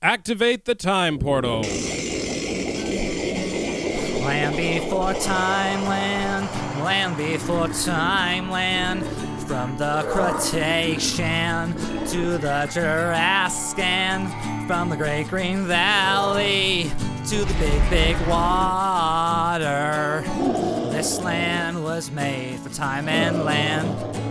[0.00, 1.62] Activate the time portal.
[4.22, 6.48] Land before time, land,
[6.84, 9.04] land before time, land.
[9.48, 11.72] From the Cretacean
[12.06, 14.28] to the Jurassican,
[14.68, 16.92] from the Great Green Valley
[17.26, 20.22] to the Big Big Water.
[20.92, 24.27] This land was made for time and land.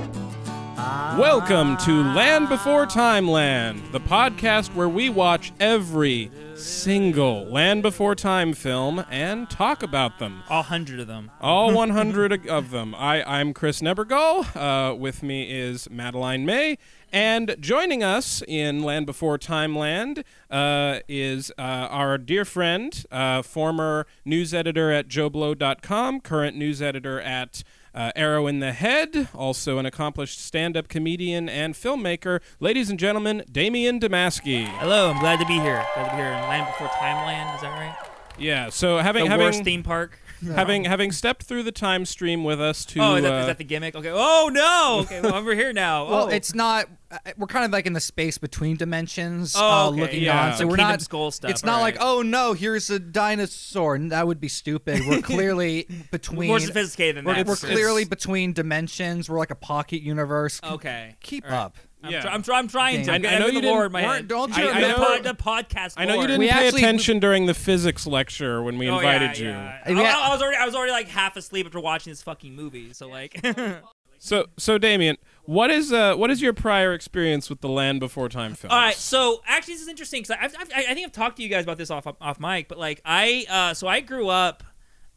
[0.88, 8.16] Welcome to Land Before Time Land, the podcast where we watch every single Land Before
[8.16, 10.44] Time film and talk about them.
[10.50, 11.30] All hundred of them.
[11.42, 12.96] All 100 of them.
[12.96, 14.46] I, I'm Chris Nebergall.
[14.56, 16.78] Uh, with me is Madeline May.
[17.11, 24.08] And joining us in Land Before Timeland uh, is uh, our dear friend, uh, former
[24.24, 27.64] news editor at JoBlo.com, current news editor at
[27.97, 32.42] uh, Arrow in the Head, also an accomplished stand up comedian and filmmaker.
[32.59, 34.67] Ladies and gentlemen, Damian Damaski.
[34.78, 35.83] Hello, I'm glad to be here.
[35.95, 37.55] Glad to be here in Land Before Timeland.
[37.55, 37.95] Is that right?
[38.38, 40.19] Yeah, so having The having worst theme park.
[40.53, 43.45] Having having stepped through the time stream with us to Oh, is that, uh, is
[43.47, 43.95] that the gimmick?
[43.95, 44.11] Okay.
[44.13, 44.99] Oh no.
[45.03, 46.05] Okay, well, we're here now.
[46.09, 46.29] Well, oh.
[46.29, 46.88] it's not.
[47.11, 50.47] uh, We're kind of like in the space between dimensions, Oh, uh, okay, looking yeah.
[50.47, 50.53] on.
[50.53, 51.02] So The we're Kingdom not.
[51.02, 53.95] Skull stuff, It's not like, oh no, here's a dinosaur.
[53.95, 55.02] And That would be stupid.
[55.07, 56.49] We're clearly between.
[56.49, 57.61] more sophisticated than we're, we're Chris.
[57.72, 59.29] clearly between dimensions.
[59.29, 60.59] We're like a pocket universe.
[60.63, 61.16] okay.
[61.22, 61.57] Keep All right.
[61.57, 61.77] up.
[62.03, 62.22] I'm, Yeah.
[62.22, 63.12] try- I'm, try- I'm trying to.
[63.12, 64.28] I- I'm I getting know the you lore didn't- in my head.
[64.28, 65.94] don't you I, remember- the, pod, the podcast?
[65.98, 68.98] I know you didn't We pay actually- attention during the physics lecture when we Oh,
[68.98, 69.95] invited yeah, you.
[69.95, 70.03] yeah.
[70.23, 72.94] I, I was already I was already like half asleep after watching this fucking movie.
[72.94, 73.40] So like.
[74.20, 78.28] So, so Damien, what is uh, what is your prior experience with the Land Before
[78.28, 78.73] Time films?
[78.73, 81.44] All right, so actually, this is interesting because I've, I've, I think I've talked to
[81.44, 84.64] you guys about this off off mic, but like I, uh, so I grew up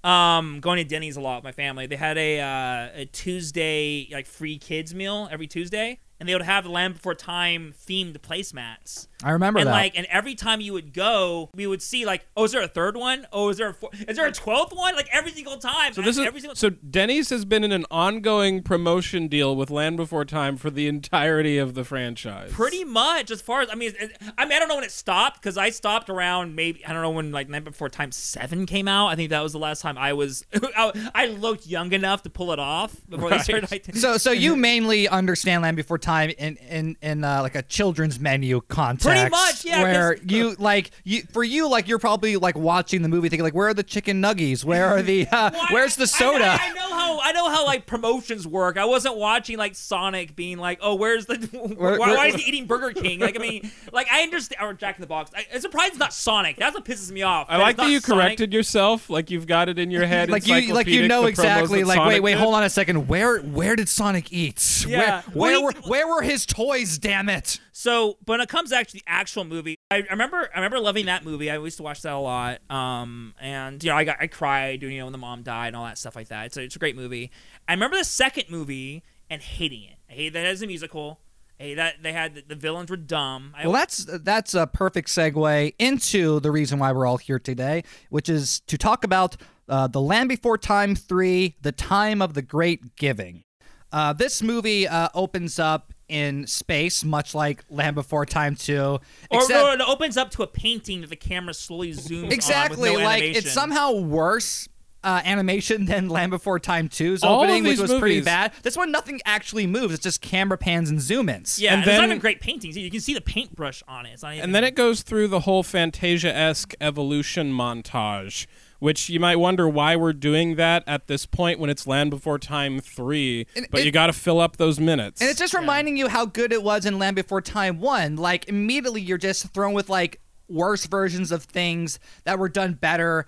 [0.04, 1.86] um, going to Denny's a lot with my family.
[1.86, 6.42] They had a uh, a Tuesday like free kids meal every Tuesday, and they would
[6.42, 9.08] have the Land Before Time themed placemats.
[9.22, 9.72] I remember And that.
[9.72, 12.68] like, and every time you would go, we would see like, oh, is there a
[12.68, 13.26] third one?
[13.32, 14.94] Oh, is there a four- is there a twelfth one?
[14.96, 15.92] Like every single time.
[15.92, 16.56] So this is every single.
[16.56, 20.86] so Denny's has been in an ongoing promotion deal with Land Before Time for the
[20.86, 22.50] entirety of the franchise.
[22.52, 24.92] Pretty much, as far as I mean, it, I mean, I don't know when it
[24.92, 28.66] stopped because I stopped around maybe I don't know when like Land Before Time Seven
[28.66, 29.08] came out.
[29.08, 32.30] I think that was the last time I was I, I looked young enough to
[32.30, 33.70] pull it off before they started.
[33.70, 37.62] Like, so, so you mainly understand Land Before Time in in in uh, like a
[37.62, 39.09] children's menu context.
[39.10, 39.82] Pretty much, yeah.
[39.82, 43.54] Where you like you for you like you're probably like watching the movie thinking like
[43.54, 44.64] where are the chicken nuggies?
[44.64, 46.44] Where are the uh, Well, I- where's the soda?
[46.46, 48.76] I, I know how I know how like promotions work.
[48.76, 52.42] I wasn't watching like Sonic being like, oh, where's the why, where- why is he
[52.48, 53.20] eating Burger King?
[53.20, 55.30] Like I mean, like I understand or Jack in the Box.
[55.34, 56.56] I, I'm surprised it's not Sonic.
[56.56, 57.46] That's what pisses me off.
[57.50, 58.22] I like that you Sonic.
[58.24, 60.30] corrected yourself, like you've got it in your head.
[60.30, 62.40] like you like you know exactly like wait Sonic wait did.
[62.40, 65.22] hold on a second where where did Sonic eat Yeah.
[65.32, 68.48] where where Well, were he- where were his toys damn it So, but when it
[68.48, 71.50] comes actually the actual movie, I, I remember I remember loving that movie.
[71.50, 72.60] I used to watch that a lot.
[72.70, 75.76] Um, and you know, I got I cried, you know, when the mom died and
[75.76, 76.46] all that stuff like that.
[76.46, 77.30] It's a, it's a great movie.
[77.68, 79.96] I remember the second movie and hating it.
[80.08, 81.20] I hate that as a musical.
[81.58, 83.54] Hated that they had the, villains were dumb.
[83.62, 88.28] Well that's that's a perfect segue into the reason why we're all here today which
[88.28, 89.36] is to talk about
[89.68, 93.44] uh, the Land Before Time 3 the time of the great giving
[93.92, 99.00] uh, this movie uh, opens up in space much like Land Before Time 2 or
[99.30, 102.90] except- it opens up to a painting that the camera slowly zooms Exactly.
[102.90, 103.44] on with no like animation.
[103.44, 104.68] it's somehow worse
[105.02, 108.52] uh, animation than Land Before Time 2's All of opening, which these was pretty bad.
[108.62, 109.94] This one, nothing actually moves.
[109.94, 111.58] It's just camera pans and zoom ins.
[111.58, 112.76] yeah, and and there's then- not even great paintings.
[112.76, 114.10] You can see the paintbrush on it.
[114.10, 118.46] It's not even, And then it goes through the whole Fantasia esque evolution montage,
[118.80, 122.38] which you might wonder why we're doing that at this point when it's Land Before
[122.38, 125.20] Time 3, And but it- you got to fill up those minutes.
[125.20, 128.16] And it's just reminding you how good it was in Land Before Time 1.
[128.16, 133.26] Like, immediately you're just thrown with, like, worse versions of things that were done better.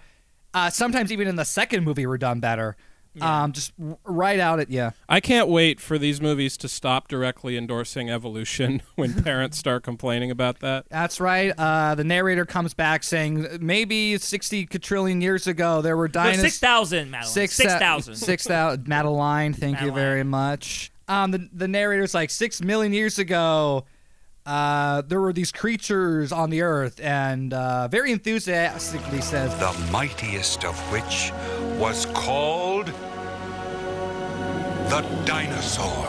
[0.55, 2.77] Uh, sometimes even in the second movie were done better.
[3.21, 4.91] Um, just r- right out at you.
[5.09, 10.31] I can't wait for these movies to stop directly endorsing evolution when parents start complaining
[10.31, 10.87] about that.
[10.89, 11.53] That's right.
[11.59, 16.41] Uh, the narrator comes back saying maybe 60 quadrillion years ago there were No, dinosaurs.
[16.43, 17.33] six thousand, Madeline.
[17.33, 18.15] Six Six thousand.
[18.17, 18.89] Six thousand.
[18.89, 20.91] Madeline, thank you very much.
[21.09, 23.85] Um, the the narrator's like six million years ago.
[24.45, 30.65] Uh, there were these creatures on the earth, and uh, very enthusiastically says, the mightiest
[30.65, 31.31] of which
[31.83, 32.87] was called
[34.87, 36.07] the dinosaur.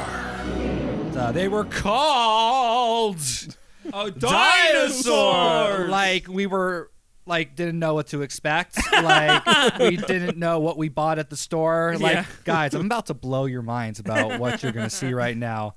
[1.17, 3.17] uh, "They were called
[3.91, 5.87] Oh, dinosaur.
[5.87, 6.91] Like we were.
[7.25, 8.77] Like didn't know what to expect.
[8.91, 11.95] Like we didn't know what we bought at the store.
[11.97, 12.25] Like Yeah.
[12.43, 15.75] guys, I'm about to blow your minds about what you're gonna see right now.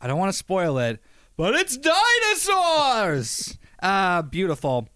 [0.00, 1.00] I don't want to spoil it,
[1.36, 3.56] but it's dinosaurs.
[3.80, 4.88] Uh, beautiful.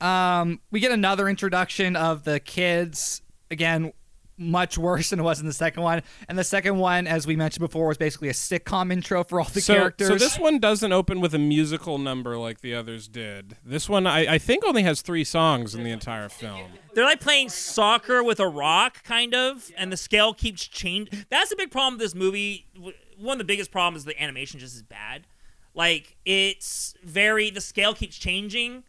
[0.00, 3.20] Um, we get another introduction of the kids.
[3.50, 3.92] Again,
[4.40, 6.02] much worse than it was in the second one.
[6.28, 9.46] And the second one, as we mentioned before, was basically a sitcom intro for all
[9.46, 10.08] the so, characters.
[10.08, 13.56] so this one doesn't open with a musical number like the others did.
[13.64, 16.72] This one, I, I think, only has three songs in the entire film.
[16.94, 21.24] They're like playing soccer with a rock, kind of, and the scale keeps changing.
[21.28, 22.66] That's the big problem with this movie.
[23.18, 25.26] One of the biggest problems is the animation just is bad.
[25.74, 28.84] Like it's very the scale keeps changing.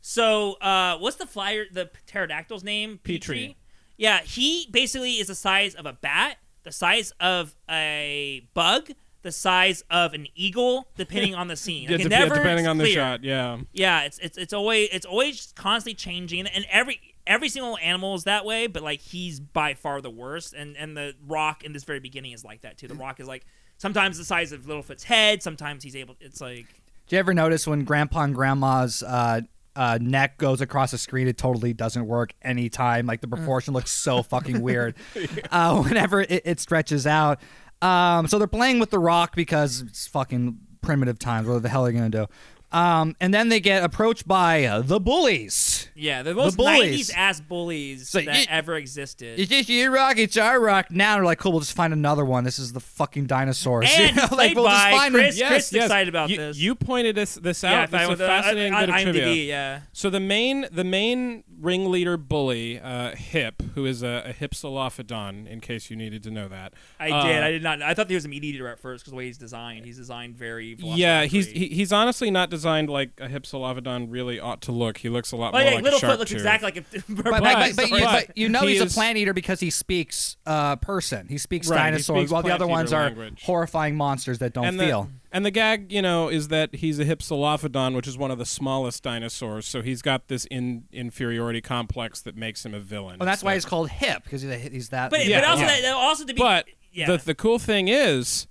[0.00, 1.64] So uh, what's the flyer?
[1.72, 3.00] The pterodactyl's name?
[3.02, 3.56] Petrie.
[3.96, 8.90] Yeah, he basically is the size of a bat, the size of a bug,
[9.22, 11.84] the size of an eagle, depending on the scene.
[11.84, 13.24] Yeah, Like, it dep- never depending is on the shot.
[13.24, 13.58] Yeah.
[13.72, 18.24] Yeah, it's it's it's always it's always constantly changing, and every every single animal is
[18.24, 18.66] that way.
[18.66, 22.32] But like he's by far the worst, and and the Rock in this very beginning
[22.32, 22.88] is like that too.
[22.88, 23.44] The Rock is like
[23.78, 26.16] sometimes the size of Littlefoot's head, sometimes he's able.
[26.20, 26.66] It's like
[27.08, 29.40] Do you ever notice when Grandpa and Grandma's uh,
[29.76, 33.06] uh, neck goes across the screen, it totally doesn't work anytime.
[33.06, 34.96] Like the proportion looks so fucking weird
[35.50, 37.40] uh, whenever it, it stretches out.
[37.82, 41.46] Um, so they're playing with the rock because it's fucking primitive times.
[41.46, 42.26] What the hell are they gonna do?
[42.72, 45.88] Um, and then they get approached by uh, the bullies.
[45.94, 47.10] yeah, the most bullies.
[47.10, 49.38] '90s ass bullies So that you- ever existed.
[49.38, 50.90] It's just your rock, it's our rock.
[50.90, 52.42] Now they're like, cool, we'll just find another one.
[52.44, 53.88] This is the fucking dinosaurs.
[53.90, 55.22] And You know, like we'll just find them.
[55.22, 56.56] Chris- Chris is excited about you, this.
[56.58, 57.70] You pointed this, this out.
[57.70, 59.34] yeah, if This is a was uh, fascinating on bit of IMDb, trivia.
[59.44, 59.80] yeah.
[59.92, 65.60] So the main the main ringleader bully, uh, Hyp, who is a, a Hypsilophodon, in
[65.60, 66.74] case you needed to know that.
[67.00, 67.42] I uh, did.
[67.42, 67.80] I did not.
[67.82, 69.84] I thought he was a meat eater at first because the way he's designed.
[69.86, 70.76] He's designed very.
[70.78, 74.98] Yeah, he's he, he's honestly not designed like a Hypsilophodon really ought to look.
[74.98, 76.38] He looks a lot more yeah, like a Littlefoot shark looks tooth.
[76.38, 76.82] exactly like a.
[77.08, 79.32] But, but, but, but, you, But but you know he he's is- a plant eater
[79.32, 81.28] because he speaks uh, person.
[81.28, 83.42] He speaks Right, he dinosaurs, speaks while the other ones are language.
[83.44, 85.04] horrifying monsters that don't and feel.
[85.04, 88.38] The, and the gag, you know, is that he's a Hypsilophodon, which is one of
[88.38, 89.66] the smallest dinosaurs.
[89.66, 93.18] So he's got this in, inferiority complex that makes him a villain.
[93.18, 95.10] well, that's why So- he's called hip because he's, he's that.
[95.10, 95.80] But, Yeah, but also, yeah.
[95.82, 96.38] that, also to be.
[96.38, 97.06] But yeah.
[97.08, 98.46] the the cool thing is,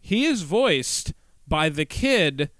[0.00, 1.12] he is voiced
[1.48, 2.50] by the kid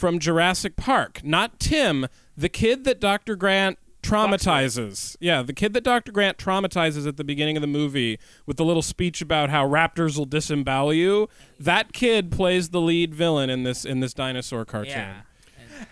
[0.00, 3.36] from Jurassic Park, not Tim, the kid that Dr.
[3.36, 5.14] Grant traumatizes.
[5.20, 6.10] Yeah, the kid that Dr.
[6.10, 10.16] Grant traumatizes at the beginning of the movie with the little speech about how raptors
[10.16, 11.28] will disembowel you.
[11.58, 14.92] That kid plays the lead villain in this in this dinosaur cartoon.
[14.92, 15.20] Yeah.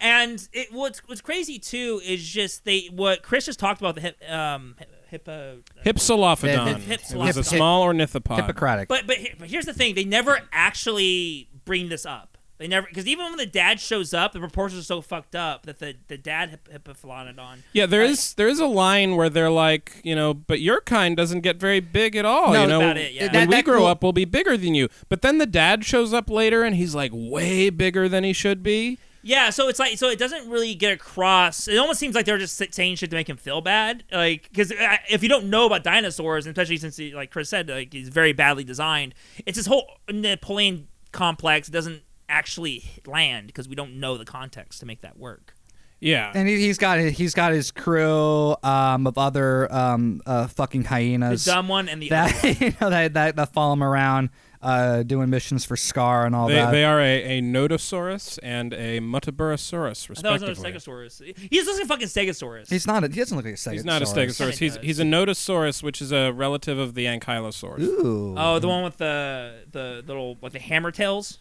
[0.01, 4.01] And it what's what's crazy too is just they what Chris just talked about the
[4.01, 4.75] hip um
[5.11, 6.79] hippo Hypsilophodon.
[6.79, 8.37] Hip- hip- it was a small ornithopod.
[8.37, 8.89] Hippocratic.
[8.89, 13.07] but but but here's the thing they never actually bring this up they never because
[13.07, 16.19] even when the dad shows up the proportions are so fucked up that the the
[16.19, 20.15] dad hip, hippophilanodon Yeah, there Uh, is there is a line where they're like, you
[20.15, 22.53] know, but your kind doesn't get very big at all.
[22.53, 23.25] No, you know, about it, yeah.
[23.25, 24.89] when That- we that grow cool- up, we'll be bigger than you.
[25.09, 28.63] But then the dad shows up later, and he's like way bigger than he should
[28.63, 28.99] be.
[29.21, 31.67] Yeah, so it's like so it doesn't really get across.
[31.69, 34.73] It almost seems like they're just saying shit to make him feel bad, like because
[35.11, 38.09] if you don't know about dinosaurs, and especially since he, like Chris said, like he's
[38.09, 39.15] very badly designed.
[39.45, 44.87] It's this whole Napoleon complex doesn't actually land because we don't know the context to
[44.87, 45.55] make that work.
[46.01, 50.83] Yeah, and he, he's got he's got his crew um, of other um, uh, fucking
[50.83, 52.57] The hyenas dumb one and the other one.
[52.61, 54.31] you know that, that that follow him around
[54.63, 56.71] uh, doing missions for Scar and all they, that.
[56.71, 60.71] they are a, a Nodosaurus and a Muttaburrasaurus, I thought it was respectively.
[60.71, 61.49] a Stegosaurus.
[61.51, 62.69] He's looking fucking Stegosaurus.
[62.69, 63.05] he's not.
[63.05, 63.73] A, he doesn't look like a stegosaurus.
[63.73, 64.59] He's not a Stegosaurus.
[64.59, 64.85] He's does.
[64.85, 67.81] he's a Nodosaurus, which is a relative of the Ankylosaurus.
[67.81, 68.35] Ooh.
[68.37, 71.39] oh, the one with the the little like the hammer tails.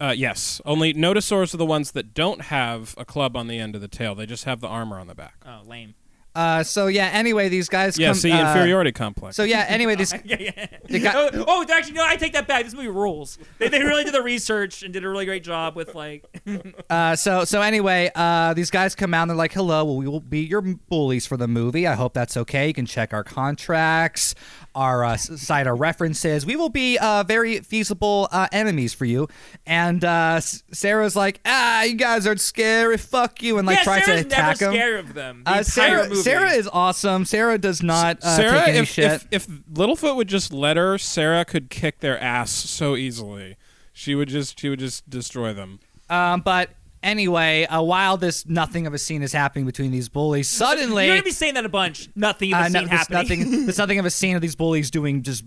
[0.00, 3.74] Uh, yes, only Nodosaurs are the ones that don't have a club on the end
[3.74, 4.14] of the tail.
[4.14, 5.34] They just have the armor on the back.
[5.44, 5.94] Oh, lame.
[6.34, 7.06] Uh, so yeah.
[7.12, 7.98] Anyway, these guys.
[7.98, 9.36] Yeah, come, see, uh, inferiority complex.
[9.36, 9.64] So yeah.
[9.68, 10.12] Anyway, these.
[10.24, 10.66] yeah, yeah.
[10.88, 12.64] They got- oh, oh, actually, no, I take that back.
[12.64, 13.38] This movie rules.
[13.58, 16.24] They, they really did the research and did a really great job with like.
[16.88, 20.08] Uh, so so anyway, uh, these guys come out and they're like, "Hello, well, we
[20.08, 21.86] will be your bullies for the movie.
[21.86, 22.66] I hope that's okay.
[22.68, 24.34] You can check our contracts,
[24.74, 26.44] our uh, s- cite our references.
[26.46, 29.28] We will be uh, very feasible uh, enemies for you."
[29.66, 32.96] And uh, Cera's like, "Ah, you guys are scary.
[32.98, 34.76] Fuck you!" And like yeah, tries Cera's to attack never him.
[34.78, 35.42] scared of them.
[35.44, 36.19] The Uh, entire Cera, movie.
[36.22, 37.24] Cera is awesome.
[37.24, 39.04] Cera does not uh, Cera, take any if, shit.
[39.12, 43.56] if if Littlefoot would just let her, Cera could kick their ass so easily.
[43.92, 45.80] She would just she would just destroy them.
[46.08, 46.70] um, but
[47.02, 51.16] anyway, uh, while this nothing of a scene is happening between these bullies, suddenly You're
[51.16, 52.08] gonna be saying that a bunch.
[52.14, 53.40] Nothing of Uh, the no, there's happening.
[53.40, 53.66] nothing.
[53.66, 55.44] There's nothing of a scene of these bullies doing just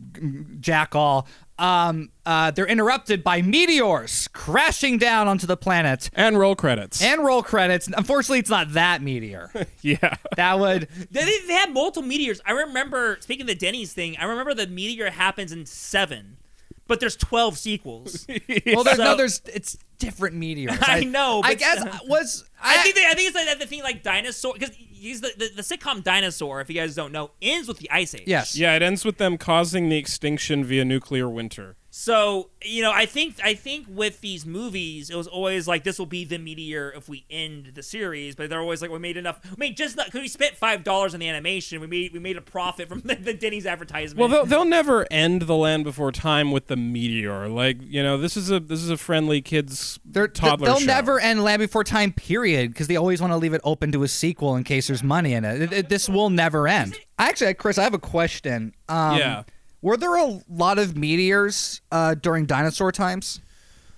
[0.59, 1.27] jack all.
[1.59, 7.01] Um, uh, they're interrupted by meteors crashing down onto the planet And roll credits.
[7.01, 7.87] and roll credits.
[7.87, 9.51] Unfortunately, it's not that meteor.
[9.81, 10.15] yeah.
[10.35, 10.87] that would.
[11.11, 12.41] They, they, they have multiple meteors.
[12.45, 14.17] I remember speaking of the Denny's thing.
[14.17, 16.37] I remember the meteor happens in seven,
[16.87, 18.27] but there's 12 sequels.
[18.65, 20.77] Well, there's no, there's it's different meteors.
[20.81, 23.65] I know, I but- guess uh, was I think they, I think it's like the
[23.65, 26.61] thing like dinosaur because he's the, the the sitcom Dinosaur.
[26.61, 28.23] If you guys don't know, ends with the Ice Age.
[28.25, 28.55] yes.
[28.55, 31.75] Yeah, it ends with them causing the extinction via nuclear winter.
[31.95, 35.99] So you know, I think I think with these movies, it was always like this
[35.99, 39.15] will be the meteor if we end the series, but they're always like we made
[39.15, 39.39] enough.
[39.45, 42.35] I mean, just because we spent five dollars on the animation, we made we made
[42.35, 44.17] a profit from the, the Denny's advertisement.
[44.17, 47.47] Well, they'll, they'll never end the Land Before Time with the meteor.
[47.47, 50.87] Like you know, this is a this is a friendly kids They're, toddler they'll show.
[50.87, 54.01] never end Land Before Time, period, because they always want to leave it open to
[54.01, 55.61] a sequel in case there's money in it.
[55.61, 56.97] It- it- this will never end.
[57.19, 58.73] Actually, Chris, I have a question.
[58.89, 59.43] Um, Yeah.
[59.83, 63.41] Were there a lot of meteors uh, during dinosaur times?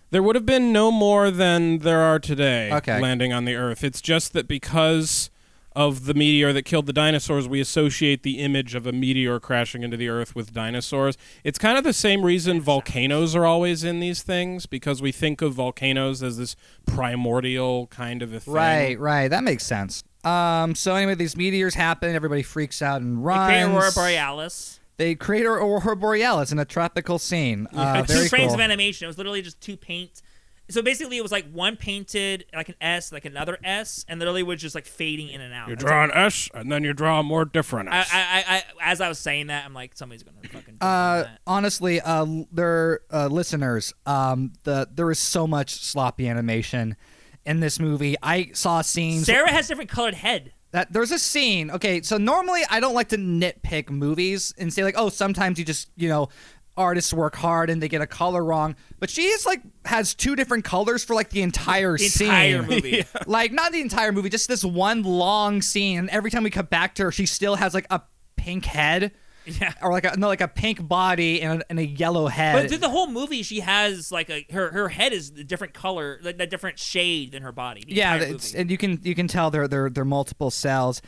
[0.09, 2.99] There would have been no more than there are today Okay.
[2.99, 3.83] landing on the Earth.
[3.83, 5.29] It's just that because
[5.75, 9.83] of the meteor that killed the dinosaurs, we associate the image of a meteor crashing
[9.83, 11.17] into the Earth with dinosaurs.
[11.43, 15.43] It's kind of the same reason volcanoes are always in these things because we think
[15.43, 16.55] of volcanoes as this
[16.87, 18.53] primordial kind of a thing.
[18.55, 19.27] Right, right.
[19.27, 20.03] That makes sense.
[20.23, 22.15] Um, so anyway, these meteors happen.
[22.15, 23.47] Everybody freaks out and They runs.
[23.49, 24.79] create Aurora Borealis.
[24.97, 27.67] They create Aurora Borealis in a tropical scene.
[27.73, 28.55] Uh, With two very frames cool.
[28.55, 29.05] of animation.
[29.05, 30.21] It was literally just two paint.
[30.67, 34.41] So basically, it was like one painted like an S, like another S, and literally
[34.41, 35.69] was just like fading in and out.
[35.69, 38.09] You draw an S, and then you draw a more different I, S.
[38.11, 40.77] I, I, I, as I was saying that, I'm like, somebody's gonna fucking.
[40.81, 41.39] Uh, that.
[41.45, 46.95] honestly, uh, their uh, listeners, um, the there is so much sloppy animation
[47.45, 48.15] in this movie.
[48.23, 50.51] I saw scenes Cera has different colored head.
[50.75, 51.71] That there's a scene.
[51.71, 55.65] Okay, so normally I don't like to nitpick movies and say like, oh, sometimes you
[55.65, 56.29] just you know
[56.77, 60.35] artists work hard and they get a color wrong, but she is like has two
[60.35, 62.27] different colors for like the entire The scene.
[62.27, 63.03] entire movie.
[63.27, 65.99] like not the entire movie, just this one long scene.
[65.99, 68.01] And every time we cut back to her, she still has like a
[68.35, 69.13] pink head.
[69.61, 69.73] Yeah.
[69.81, 72.55] Or like a no, like a pink body and a, and a yellow head.
[72.55, 75.73] But through the whole movie, she has like a her her head is a different
[75.73, 77.83] color, like a different shade than her body.
[77.87, 81.01] yeah, it's, and you can you can tell they're they're they're multiple cells.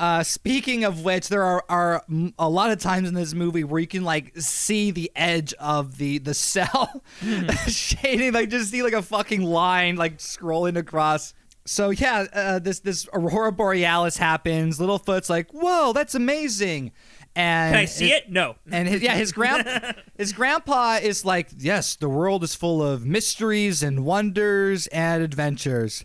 [0.00, 2.02] Uh, speaking of which, there are, are
[2.36, 5.98] a lot of times in this movie where you can like see the edge of
[5.98, 7.48] the the cell Hmm.
[7.68, 11.34] shading, like just see like a fucking line like scrolling across.
[11.66, 14.80] So yeah, uh, this this aurora borealis happens.
[14.80, 16.90] Littlefoot's like, "Whoa, that's amazing!"
[17.34, 18.30] And Can I see it?
[18.30, 18.56] No.
[18.70, 19.66] and his, yeah, his grand
[20.18, 26.04] his grandpa is like, yes, the world is full of mysteries and wonders and adventures.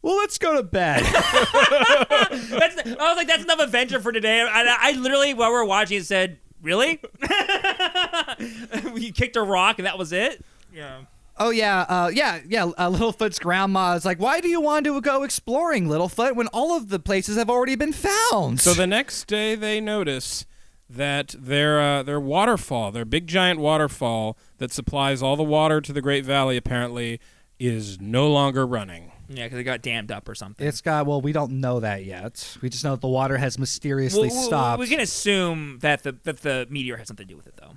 [0.00, 1.02] Well, let's go to bed.
[1.02, 4.40] That's, I was like, that's enough adventure for today.
[4.40, 7.00] I, I, I literally, while we're watching, said, "Really?"
[8.94, 10.44] you kicked a rock and that was it.
[10.72, 11.00] Yeah.
[11.38, 12.64] Oh yeah, uh, yeah, yeah.
[12.64, 16.76] Uh, Littlefoot's grandma is like, why do you want to go exploring, Littlefoot, when all
[16.76, 18.60] of the places have already been found?
[18.60, 20.46] So the next day, they notice
[20.90, 25.92] that their uh, their waterfall, their big giant waterfall that supplies all the water to
[25.92, 27.20] the Great Valley, apparently
[27.58, 29.07] is no longer running.
[29.30, 30.66] Yeah, because it got dammed up or something.
[30.66, 32.56] it's got well, we don't know that yet.
[32.62, 34.80] We just know that the water has mysteriously Well, we- stopped.
[34.80, 37.72] We can assume that the that the meteor had something to do with it, though.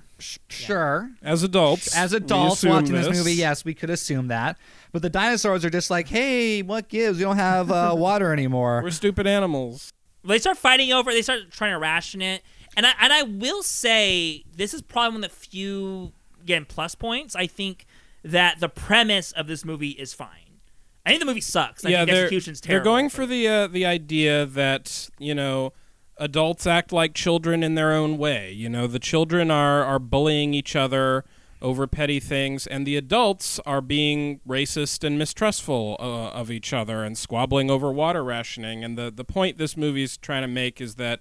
[0.48, 1.10] sure.
[1.22, 3.08] As adults, As adults assume watching this.
[3.08, 4.56] movie, yes, we could assume that.
[4.92, 7.18] But the dinosaurs are just like, hey, what gives?
[7.18, 8.80] We don't have uh, water anymore.
[8.82, 9.90] we're stupid animals.
[10.24, 11.10] They start fighting over.
[11.10, 11.14] it.
[11.14, 12.42] They start trying to ration it,
[12.76, 16.94] and I and I will say this is probably one of the few again plus
[16.94, 17.34] points.
[17.36, 17.86] I think
[18.24, 20.28] that the premise of this movie is fine.
[21.04, 21.84] I think the movie sucks.
[21.84, 25.34] I yeah, think the they're, execution's they're going for the uh, the idea that you
[25.34, 25.72] know
[26.16, 28.52] adults act like children in their own way.
[28.52, 31.24] You know, the children are are bullying each other
[31.60, 37.02] over petty things, and the adults are being racist and mistrustful uh, of each other
[37.02, 38.84] and squabbling over water rationing.
[38.84, 41.20] And the the point this movie's trying to make is that.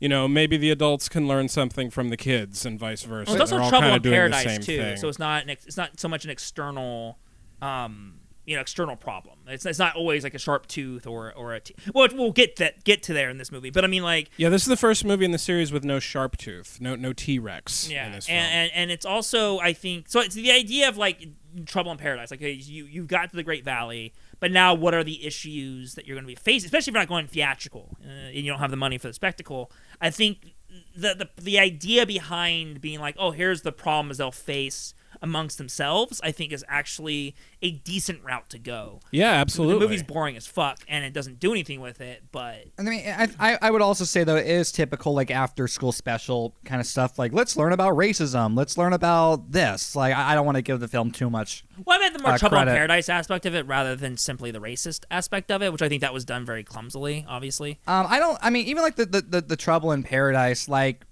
[0.00, 3.30] You know, maybe the adults can learn something from the kids, and vice versa.
[3.30, 4.96] Well, it's also They're Trouble in Paradise too, thing.
[4.98, 7.16] so it's not an ex- it's not so much an external,
[7.62, 9.38] um, you know, external problem.
[9.46, 12.56] It's, it's not always like a sharp tooth or or a t- well, we'll get
[12.56, 14.76] that get to there in this movie, but I mean like yeah, this is the
[14.76, 17.88] first movie in the series with no sharp tooth, no no T Rex.
[17.90, 20.20] yeah, in this and, and and it's also I think so.
[20.20, 21.26] It's the idea of like
[21.66, 25.04] Trouble in Paradise, like you you got to the Great Valley, but now what are
[25.04, 28.08] the issues that you're going to be facing, especially if you're not going theatrical uh,
[28.08, 29.70] and you don't have the money for the spectacle.
[30.00, 30.54] I think
[30.96, 36.20] the the the idea behind being like, oh, here's the problems they'll face amongst themselves,
[36.22, 39.00] I think is actually a decent route to go.
[39.10, 39.74] yeah, absolutely.
[39.74, 43.04] The movie's boring as fuck and it doesn't do anything with it, but I mean,
[43.06, 46.80] I, I, I would also say though it is typical like after school special kind
[46.80, 47.18] of stuff.
[47.18, 48.56] Like let's learn about racism.
[48.56, 49.96] Let's learn about this.
[49.96, 51.64] Like I, I don't want to give the film too much.
[51.84, 52.66] Well, I meant the more Uh, Trouble in.
[52.68, 56.02] Paradise aspect of it rather than simply the racist aspect of it, which I think
[56.02, 57.78] that was done very clumsily, obviously.
[57.86, 58.38] Um, I don't.
[58.42, 61.04] I mean, even like the the, the, the Trouble in Paradise, like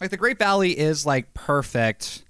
[0.00, 2.24] like the Great Valley is like perfect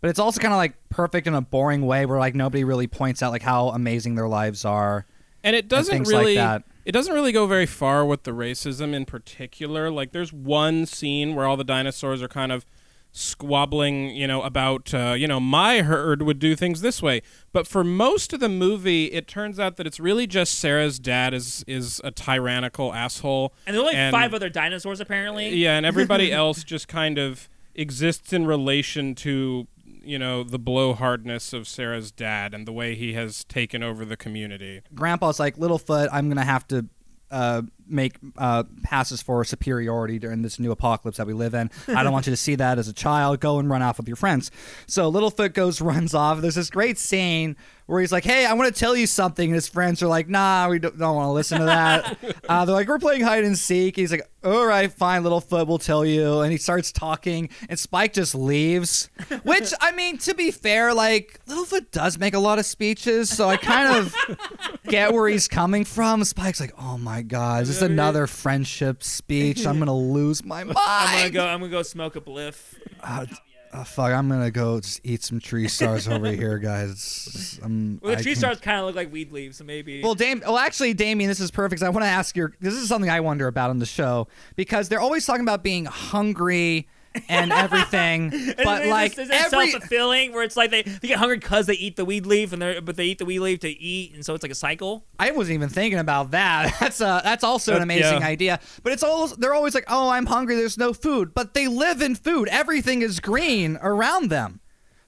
[0.00, 2.86] but it's also kind of like perfect in a boring way where like nobody really
[2.86, 5.06] points out like how amazing their lives are.
[5.44, 6.62] and it doesn't things like really that.
[6.84, 11.34] it doesn't really go very far with the racism in particular like there's one scene
[11.34, 12.64] where all the dinosaurs are kind of
[13.12, 17.20] squabbling you know about uh, you know my herd would do things this way
[17.52, 21.34] but for most of the movie it turns out that it's really just Cera's dad
[21.34, 25.48] is is a tyrannical asshole And there's only five other dinosaurs apparently.
[25.56, 29.66] yeah and everybody else just kind of exists in relation to
[30.02, 34.16] you know the blowhardness of Cera's dad and the way he has taken over the
[34.16, 34.82] community.
[34.94, 36.86] Grandpa's like, Littlefoot, I'm gonna have to
[37.30, 41.70] uh, make uh, passes for superiority during this new apocalypse that we live in.
[41.88, 43.40] I don't want you to see that as a child.
[43.40, 44.50] Go and run off with your friends.
[44.86, 46.40] So Littlefoot goes, runs off.
[46.40, 47.56] There's this great scene
[47.90, 50.28] where he's like, "Hey, I want to tell you something," and his friends are like,
[50.28, 52.18] "Nah, we don't, don't want to listen to that."
[52.48, 55.78] uh, they're like, "We're playing hide and seek." He's like, "All right, fine, Littlefoot, we'll
[55.78, 59.10] tell you." And he starts talking, and Spike just leaves.
[59.42, 63.48] Which, I mean, to be fair, like Littlefoot does make a lot of speeches, so
[63.48, 64.14] I kind of
[64.86, 66.22] get where he's coming from.
[66.22, 69.66] Spike's like, "Oh my god, is this another friendship speech?
[69.66, 69.78] I'm mm-hmm.
[69.80, 71.46] gonna lose my mind." I'm gonna go.
[71.46, 72.78] I'm gonna go smoke a bliff.
[73.02, 77.60] Uh, fuck, I'm gonna go just eat some tree stars over here, guys.
[77.62, 80.02] I'm, Well, the I tree can- stars kind of look like weed leaves, so maybe.
[80.02, 80.42] Well, Dame.
[80.44, 81.80] Well, actually, Damien, this is perfect.
[81.80, 82.52] 'cause I want to ask your.
[82.60, 85.84] This is something I wonder about on the show because they're always talking about being
[85.84, 86.88] hungry
[87.28, 88.30] and everything,
[88.62, 89.70] but like it every.
[89.70, 92.62] self-fulfilling where it's like they, they get hungry because they eat the weed leaf and
[92.62, 95.04] they but they eat the weed leaf to eat and so it's like a cycle.
[95.18, 96.74] I wasn't even thinking about that.
[96.80, 98.26] That's uh that's also an amazing yeah.
[98.26, 98.60] idea.
[98.82, 100.56] But it's all they're always like, "Oh, I'm hungry.
[100.56, 102.48] There's no food." But they live in food.
[102.48, 104.60] Everything is green around them.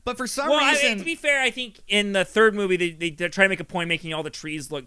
[0.05, 2.55] But for some Well, I reason, mean, to be fair, I think in the third
[2.55, 4.87] movie they they they're trying to make a point making all the trees look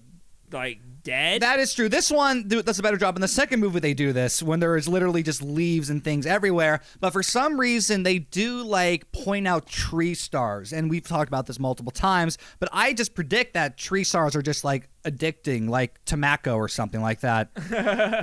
[0.52, 1.42] like dead.
[1.42, 1.88] That is true.
[1.90, 3.16] This one do- does a better job.
[3.16, 6.26] In the second movie, they do this when there is literally just leaves and things
[6.26, 6.82] everywhere.
[7.00, 11.46] But for some reason, they do like point out tree stars, and we've talked about
[11.46, 12.38] this multiple times.
[12.60, 17.02] But I just predict that tree stars are just like addicting, like tobacco or something
[17.02, 17.50] like that,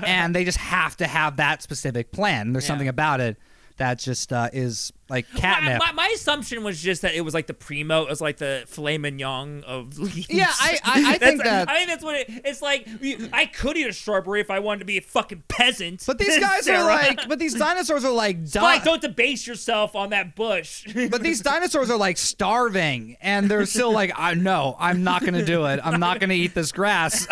[0.07, 2.53] and they just have to have that specific plan.
[2.53, 2.69] There's Yeah.
[2.69, 3.37] something about it
[3.79, 5.79] that just uh, is like my, catnip.
[5.81, 8.65] my, my assumption was just that it was like the primo, it was like the
[8.67, 10.31] filet mignon of leaves.
[10.31, 12.27] Yeah, I- I- I That's- think that- I think that's what it.
[12.45, 12.89] It's like
[13.33, 16.05] I could eat a strawberry if I wanted to be a fucking peasant.
[16.07, 16.85] but these guys are Cera.
[16.85, 20.87] like, but these dinosaurs are like, di- Spike, don't debase yourself on that bush.
[21.11, 25.45] But these dinosaurs are like starving, and they're still like, I no, I'm not gonna
[25.45, 25.81] do it.
[25.85, 27.27] I'm not gonna eat this grass.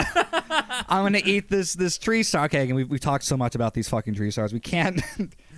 [0.88, 2.44] I'm gonna eat this this tree star.
[2.46, 4.52] Okay, and we we talked so much about these fucking tree stars.
[4.52, 5.00] We can't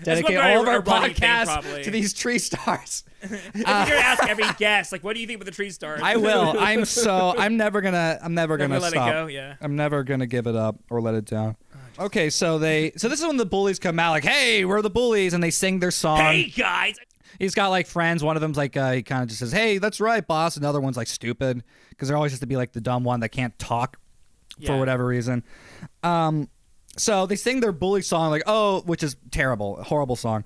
[0.04, 3.04] dedicate all of our, our podcasts to these tree stars.
[3.22, 6.00] if you're gonna ask every guest, like, what do you think about the tree stars?
[6.02, 6.56] I will.
[6.58, 7.34] I'm so.
[7.36, 8.18] I'm never gonna.
[8.22, 9.10] I'm never Never gonna let it stop.
[9.12, 9.54] go, yeah.
[9.60, 11.56] I'm never gonna give it up or let it down.
[11.98, 12.92] Okay, so they.
[12.96, 15.50] So this is when the bullies come out, like, "Hey, we're the bullies," and they
[15.50, 16.18] sing their song.
[16.18, 16.96] hey guys,
[17.38, 18.22] He's got like friends.
[18.24, 20.80] One of them's like, uh, he kind of just says, "Hey, that's right, boss." Another
[20.80, 23.58] one's like stupid because they're always just to be like the dumb one that can't
[23.58, 23.98] talk
[24.66, 25.42] for whatever reason.
[26.02, 26.48] Um,
[26.96, 30.44] so they sing their bully song, like, "Oh," which is terrible, horrible song.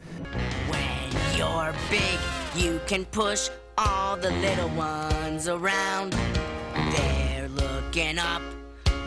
[1.90, 2.18] Big,
[2.54, 6.12] you can push all the little ones around.
[6.74, 8.42] They're looking up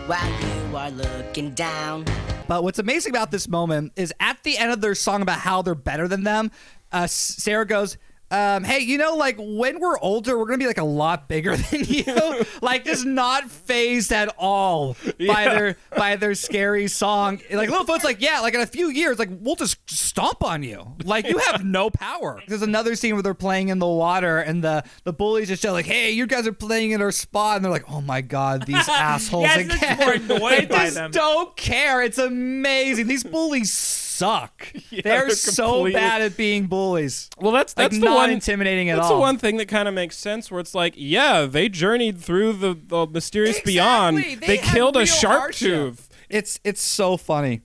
[0.06, 2.06] while you are looking down.
[2.48, 5.62] But what's amazing about this moment is at the end of their song about how
[5.62, 6.52] they're better than them,
[6.92, 7.98] uh, Cera goes,
[8.32, 11.56] um, hey, you know, like when we're older, we're gonna be like a lot bigger
[11.72, 12.46] than you.
[12.62, 14.96] like, just not phased at all
[15.28, 17.42] by their by their scary song.
[17.52, 20.96] Like Littlefoot's like, yeah, like in a few years, like we'll just stomp on you.
[21.04, 22.42] Like you have no power.
[22.48, 25.74] There's another scene where they're playing in the water, and the the bullies just shout
[25.74, 28.66] like, hey, you guys are playing in our spot, and they're like, oh my god,
[28.66, 30.28] these assholes Yeah, just again.
[30.28, 31.12] They just them.
[31.12, 32.02] Don't care.
[32.04, 33.08] It's amazing.
[33.08, 33.72] These bullies
[34.20, 34.68] suck.
[34.92, 37.30] they're they're so bad at being bullies.
[37.38, 39.14] Well, that's Like, that's the not one intimidating at that's all.
[39.14, 40.52] That's the one thing that kind of makes sense.
[40.52, 44.18] Where it's like, yeah, they journeyed through the, the mysterious beyond.
[44.18, 44.48] Exactly.
[44.48, 45.70] They, killed a real shark hardship.
[45.70, 46.10] tooth.
[46.30, 47.62] It's it's so funny.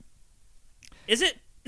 [1.07, 1.37] is it?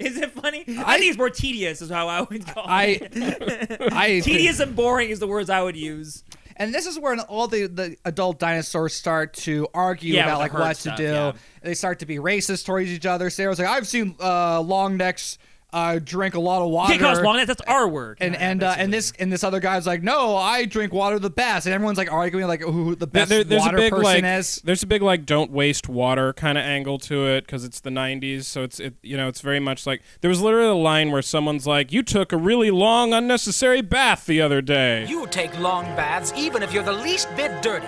[0.00, 0.64] is it funny?
[0.66, 3.92] I, think it's more tedious, is how I would call I it.
[3.92, 6.24] I Tedious and boring is the words I would use.
[6.56, 10.52] And this is where all the, the adult dinosaurs start to argue Yeah, about like
[10.54, 11.12] what stuff, to do.
[11.12, 11.32] yeah.
[11.62, 13.28] They start to be racist towards each other.
[13.28, 15.38] Cera's like, I've seen uh, long necks
[15.72, 16.94] uh, drink a lot of water.
[16.98, 17.48] Can't long necks.
[17.48, 18.18] That's our word.
[18.20, 21.18] and Yeah, and uh, and this and this other guy's like, no, I drink water
[21.18, 23.90] the best, and everyone's like arguing like who the best there- there's water a big
[23.92, 24.60] person like is.
[24.64, 27.90] there's a big like don't waste water kind of angle to it because it's the
[27.90, 31.10] 90s so it's it you know it's very much like there was literally a line
[31.10, 35.58] where someone's like you took a really long unnecessary bath the other day You take
[35.58, 37.86] long baths even if you're the least bit dirty.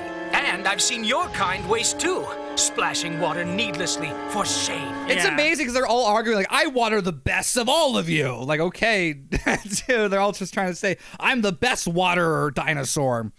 [0.64, 2.24] And And I've seen your kind waste too,
[2.56, 4.80] splashing water needlessly for shade.
[5.08, 5.34] It's Yeah.
[5.34, 8.60] amazing because they're all arguing like, "I water the best of all of you." Like,
[8.60, 9.12] okay,
[9.86, 13.30] dude, they're all just trying to say, "I'm the best waterer dinosaur,"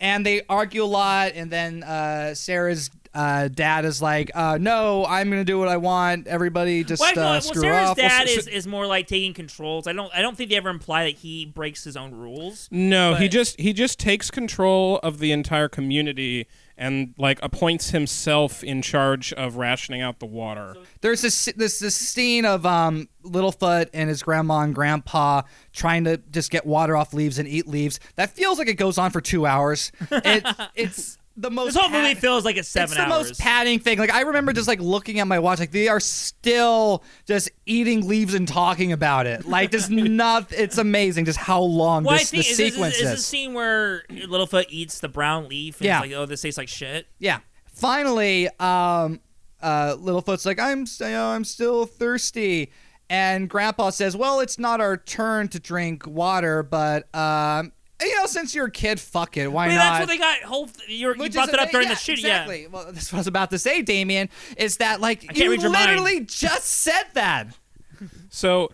[0.00, 1.32] and they argue a lot.
[1.34, 5.76] And then uh, Cera's uh, dad is like, uh, "No, I'm gonna do what I
[5.76, 6.26] want.
[6.26, 8.66] Everybody just Well, I uh, like- well, screw Cera's off." Well, dad s- is, is
[8.66, 9.86] more like taking controls.
[9.86, 12.68] I don't I don't think they ever imply that he breaks his own rules.
[12.70, 16.46] No, he just he just takes control of the entire community
[16.82, 20.74] and like appoints himself in charge of rationing out the water.
[21.00, 25.42] There's this this this scene of um Littlefoot and his grandma and grandpa
[25.72, 28.00] trying to just get water off leaves and eat leaves.
[28.16, 29.92] That feels like it goes on for two hours.
[30.10, 31.74] It it's the most.
[31.74, 33.28] This whole movie feels like it's seven it's the hours.
[33.28, 33.98] most padding thing.
[33.98, 38.06] Like I remember just like looking at my watch, like they are still just eating
[38.06, 39.44] leaves and talking about it.
[39.46, 40.52] Like just not.
[40.52, 43.10] It's amazing just how long well, this the is, sequence is, is.
[43.10, 45.98] is the scene where Littlefoot eats the brown leaf and Yeah.
[46.02, 47.06] it's like, oh, this tastes like shit.
[47.18, 47.38] Yeah.
[47.66, 49.20] Finally, um,
[49.60, 52.70] uh, Littlefoot's like, I'm, you know, I'm still thirsty,
[53.08, 57.72] and Grandpa says, "Well, it's not our turn to drink water, but um,
[58.04, 60.18] you know, since you're a kid, fuck it, why I mean, not?" that's what they
[60.18, 60.42] got.
[60.42, 62.18] Whole you you brought is that up during yeah, the shit.
[62.18, 62.66] Exactly.
[62.66, 64.28] Well, that's what I was about to say, Damien.
[64.56, 65.72] Is that like you read mind.
[65.72, 67.48] literally just said that?
[68.30, 68.70] So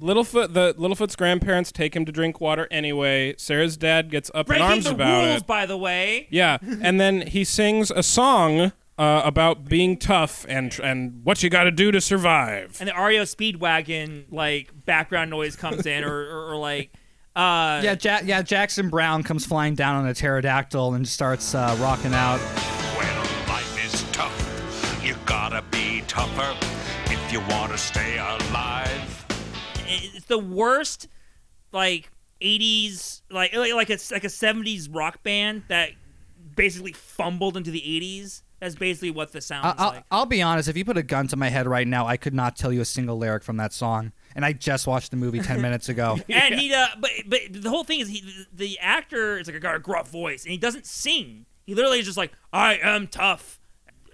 [0.00, 3.34] Littlefoot the Littlefoot's grandparents take him to drink water anyway.
[3.34, 5.46] Cera's dad gets up Breaking in arms the about rules, it.
[5.46, 6.26] by the way.
[6.30, 11.50] Yeah, and then he sings a song uh, about being tough and and what you
[11.50, 12.76] got to do to survive.
[12.80, 16.92] And the REO Speedwagon like background noise comes in, or, or, or like,
[17.36, 18.42] uh, Yeah, ja- yeah.
[18.42, 22.38] Jackson Browne comes flying down on a pterodactyl and starts uh, rocking out.
[22.38, 26.56] When life is tough, you gotta be tougher
[27.12, 29.26] if you want to stay alive.
[29.86, 31.08] it's the worst
[31.72, 35.90] like 80s like like like it's like a 70s rock band that
[36.54, 40.68] basically fumbled into the 80s that's basically what the sound I'll, like I'll be honest.
[40.68, 42.80] If you put a gun to my head right now, I could not tell you
[42.80, 44.12] a single lyric from that song.
[44.36, 46.18] And I just watched the movie ten minutes ago.
[46.28, 48.22] and he uh, but but the whole thing is he
[48.52, 51.46] the actor is like a got a gruff voice and he doesn't sing.
[51.64, 53.58] He literally is just like i am tough.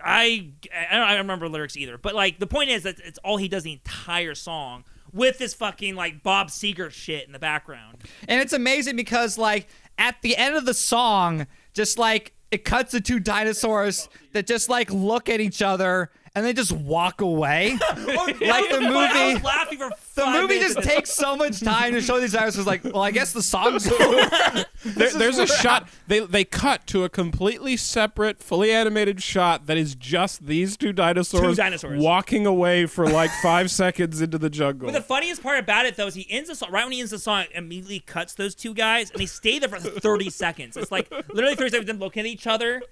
[0.02, 3.18] I i don't, I don't remember lyrics either but like the point is that it's
[3.18, 7.38] all he does the entire song with this fucking like bob seger shit in the
[7.38, 7.98] background.
[8.28, 12.92] And it's amazing because, like, at the end of the song, just like it cuts
[12.92, 17.77] to two dinosaurs that just like look at each other and they just walk away.
[17.97, 19.35] like the I movie.
[19.35, 22.66] was laughing for The movie minutes just takes so much time to show these dinosaurs.
[22.66, 24.64] Like, well, I guess the song's over.
[24.85, 25.88] There, there's a shot.
[26.07, 30.92] They they cut to a completely separate, fully animated shot that is just these two
[30.92, 32.03] dinosaurs, Two dinosaurs.
[32.03, 34.87] walking away for like five seconds into the jungle.
[34.87, 37.01] But the funniest part about it though is he ends the song right when he
[37.01, 40.29] ends the song, it immediately cuts those two guys and they stay there for 30
[40.29, 40.77] seconds.
[40.77, 42.83] It's like literally 30 seconds of them looking at each other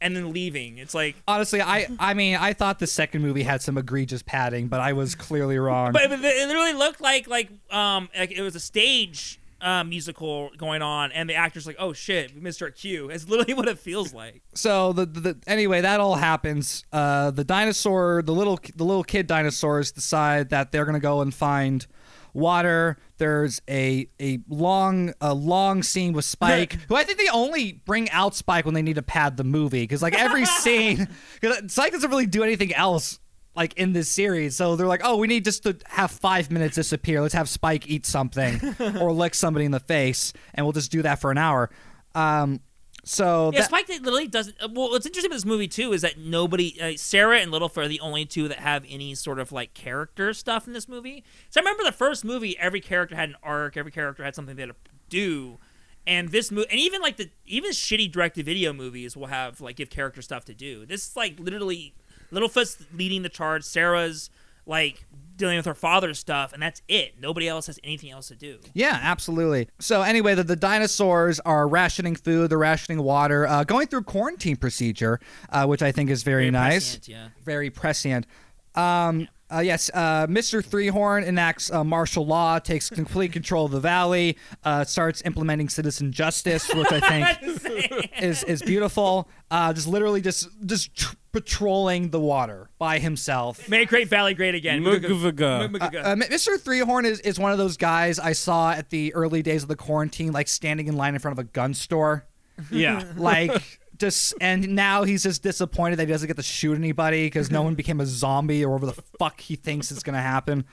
[0.00, 0.78] and then leaving.
[0.78, 4.68] It's like Honestly, I I mean, I thought the second movie had some egregious padding,
[4.68, 5.92] but I was clearly wrong.
[5.92, 10.50] but, but it literally looked like like um like it was a stage uh, musical
[10.56, 13.66] going on and the actor's like, "Oh shit, we missed our cue." It's literally what
[13.66, 14.40] it feels like.
[14.54, 19.02] so the, the, the anyway that all happens uh the dinosaur the little the little
[19.02, 21.88] kid dinosaurs decide that they're gonna go and find
[22.32, 22.98] water.
[23.18, 28.08] There's a a long a long scene with spike who i think they only bring
[28.10, 31.08] out spike when they need to pad the movie because like every scene
[31.40, 33.18] because spike doesn't really do anything else
[33.56, 34.54] like in this series.
[34.54, 37.20] So they're like oh we need just to have five minutes disappear.
[37.20, 38.60] Let's have spike eat something
[39.00, 41.70] or lick somebody in the face and we'll just do that for an hour.
[42.14, 42.60] Um
[43.04, 44.56] so Yeah, that- Spike literally doesn't.
[44.60, 47.84] uh, Well, what's interesting about this movie too is that nobody, uh, Cera and Littlefoot
[47.84, 51.24] are the only two that have any sort of like character stuff in this movie.
[51.50, 54.56] So I remember the first movie, every character had an arc, every character had something
[54.56, 54.76] they had to
[55.08, 55.58] do,
[56.06, 59.90] and this movie, and even like the even shitty direct-to-video movies will have like give
[59.90, 60.84] character stuff to do.
[60.86, 61.94] This is like literally
[62.32, 63.64] Littlefoot's leading the charge.
[63.64, 64.28] Cera's
[64.68, 65.04] like
[65.36, 67.14] dealing with her father's stuff, and that's it.
[67.20, 68.58] Nobody else has anything else to do.
[68.74, 69.68] Yeah, absolutely.
[69.78, 74.56] So anyway, the, the dinosaurs are rationing food, they're rationing water, uh, going through quarantine
[74.56, 77.28] procedure, uh, which I think is very, Very nice, prescient, yeah.
[77.44, 78.26] very prescient.
[78.74, 80.62] Um, uh, yes, uh, Mr.
[80.64, 86.12] Threehorn enacts uh, martial law, takes complete control of the valley, uh, starts implementing citizen
[86.12, 87.00] justice, which I
[87.36, 89.28] think is is beautiful.
[89.50, 93.68] Uh, just literally just just tr- patrolling the water by himself.
[93.68, 94.82] Make Great Valley great again.
[94.82, 95.68] Mugavaga.
[95.70, 96.04] Mugavaga.
[96.04, 96.58] Uh, Mr.
[96.58, 99.76] Threehorn is, is one of those guys I saw at the early days of the
[99.76, 102.26] quarantine, like standing in line in front of a gun store.
[102.70, 103.04] yeah.
[103.16, 107.50] Like, just, and now he's just disappointed that he doesn't get to shoot anybody because
[107.50, 110.64] no one became a zombie or whatever the fuck he thinks is going to happen.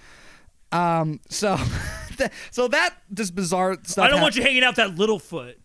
[0.72, 1.58] Um, so,
[2.18, 4.06] th- so that just bizarre stuff.
[4.06, 5.60] I don't want you hanging out that little foot.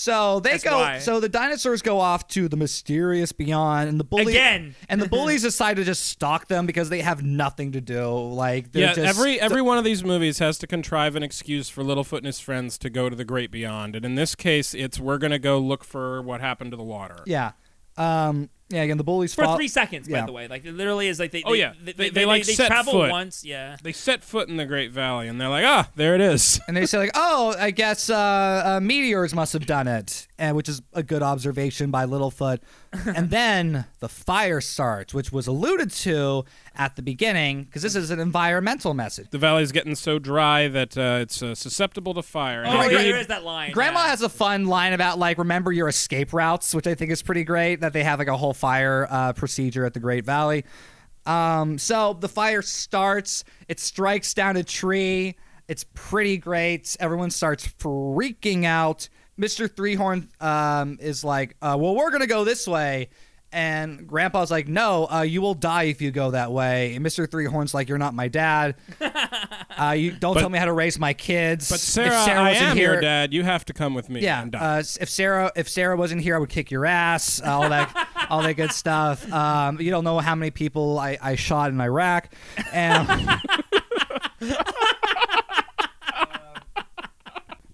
[0.00, 0.78] So they That's go.
[0.78, 0.98] why.
[0.98, 4.74] So the dinosaurs go off to the mysterious beyond, and the bully Again.
[4.88, 8.08] and the bullies decide to just stalk them because they have nothing to do.
[8.08, 11.68] Like they're Yeah, just, every every one of these movies has to contrive an excuse
[11.68, 14.72] for Littlefoot and his friends to go to the great beyond, and in this case,
[14.72, 17.22] it's we're gonna go look for what happened to the water.
[17.26, 17.52] yeah,
[17.98, 18.82] um, yeah.
[18.82, 20.20] Again, the bullies For fol- three seconds, yeah.
[20.20, 20.48] by the way.
[20.48, 21.42] Like it literally is like they.
[21.44, 21.72] Oh, they- yeah.
[21.82, 23.10] They, They- they, they, like, they set travel foot.
[23.10, 23.44] once.
[23.44, 23.76] Yeah.
[23.82, 26.60] They set foot in the Great Valley, and they're like, ah, there it is.
[26.68, 30.56] and they say like, "Oh, I guess uh, uh, meteors must have done it," and
[30.56, 32.58] which is a good observation by Littlefoot.
[33.16, 38.10] and then the fire starts, which was alluded to at the beginning, because this is
[38.10, 39.28] an environmental message.
[39.30, 42.64] The valley's getting so dry that uh, it's uh, susceptible to fire.
[42.66, 43.70] Oh, And yeah, there is that line.
[43.70, 44.08] Grandma yeah.
[44.10, 47.44] has a fun line about like remember your escape routes, which I think is pretty
[47.44, 47.80] great.
[47.80, 50.64] That they have like a whole fire uh, procedure at the Great Valley.
[51.26, 53.44] Um, so the fire starts.
[53.68, 55.36] It strikes down a tree.
[55.68, 56.96] It's pretty great.
[56.98, 59.08] Everyone starts freaking out.
[59.36, 63.08] Mister Threehorn um, is like, uh, "Well, we're gonna go this way."
[63.52, 67.26] And Grandpa's like, "No, uh, you will die if you go that way." And Mister
[67.26, 68.76] Three Horns like, "You're not my dad.
[69.80, 72.48] Uh, you don't But- tell me how to raise my kids." But If Cera, I
[72.50, 73.32] wasn't am here- your dad.
[73.32, 74.20] You have to come with me.
[74.20, 74.58] yeah, and die.
[74.58, 77.40] uh, if Cera if Cera wasn't here, I would kick your ass.
[77.40, 79.30] All that, all that good stuff.
[79.32, 82.28] Um, you don't know how many people I, I shot in Iraq,
[82.74, 83.08] and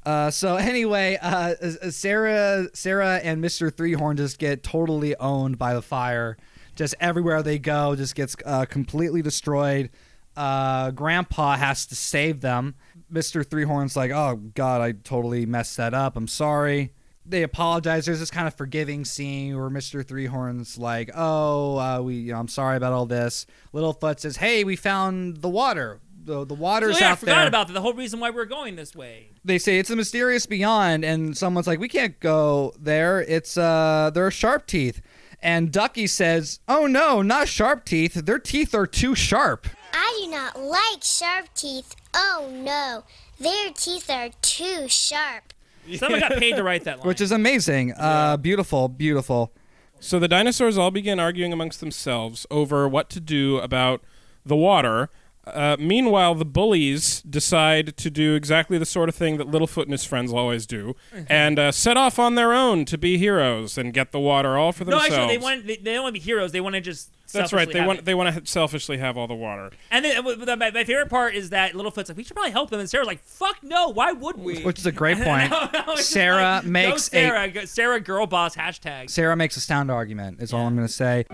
[0.07, 5.75] uh, so anyway, uh, uh, Cera Cera and Mister Threehorn just get totally owned by
[5.75, 6.39] the fire.
[6.77, 9.91] Just everywhere they go, just gets uh, completely destroyed.
[10.37, 12.75] Uh, Grandpa has to save them.
[13.13, 13.45] Mr.
[13.45, 16.17] Threehorn's like, oh god, I totally messed that up.
[16.17, 16.93] I'm sorry.
[17.25, 18.07] They apologize.
[18.07, 20.05] There's this kind of forgiving scene where Mr.
[20.05, 23.47] Threehorn's like, oh, uh, we, you know, I'm sorry about all this.
[23.75, 25.99] Littlefoot says, hey, we found the water.
[26.27, 27.47] The, the Oh, water's yeah, I forgot there.
[27.49, 27.73] about that.
[27.73, 29.29] The whole reason why we're going this way.
[29.45, 33.21] they say it's a mysterious beyond, and someone's like, we can't go there.
[33.23, 35.01] It's uh, there are sharp teeth.
[35.43, 38.15] And Ducky says, oh no, not sharp teeth.
[38.15, 39.67] Their teeth are too sharp.
[39.93, 41.95] I do not like sharp teeth.
[42.15, 43.05] Oh no,
[43.39, 45.53] their teeth are too sharp.
[45.97, 47.07] Someone got paid to write that line.
[47.09, 47.93] which is amazing.
[47.93, 49.53] Uh, beautiful, beautiful.
[50.01, 54.03] So the dinosaurs all begin arguing amongst themselves over what to do about
[54.45, 55.09] the water.
[55.47, 59.93] Uh, meanwhile, the bullies decide to do exactly the sort of thing that Littlefoot and
[59.93, 61.25] his friends always do, Mm-hmm.
[61.29, 64.73] and uh, set off on their own to be heroes and get the water all
[64.73, 65.09] for themselves.
[65.11, 65.33] no, themselves.
[65.33, 66.53] actually, they want they, they don't want to be heroes.
[66.53, 67.11] They want to just.
[67.33, 67.67] That's right.
[67.69, 68.05] selfishly They have want it.
[68.05, 69.71] they want to selfishly have all the water.
[69.91, 72.53] And then uh, the- my, my favorite part is that Littlefoot's like, we should probably
[72.53, 74.63] help them, and Cera's like, fuck no, why would we?
[74.63, 75.51] Which is a great point.
[75.51, 79.11] No, no, it's just Cera like, go makes a Cera, go- Cera girl boss hashtag.
[79.11, 80.41] Cera makes a sound argument.
[80.41, 81.25] Is all I'm going to say.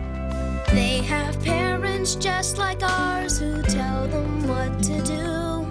[0.72, 3.51] They have parents just like ours who tell them
[4.62, 5.66] what to do.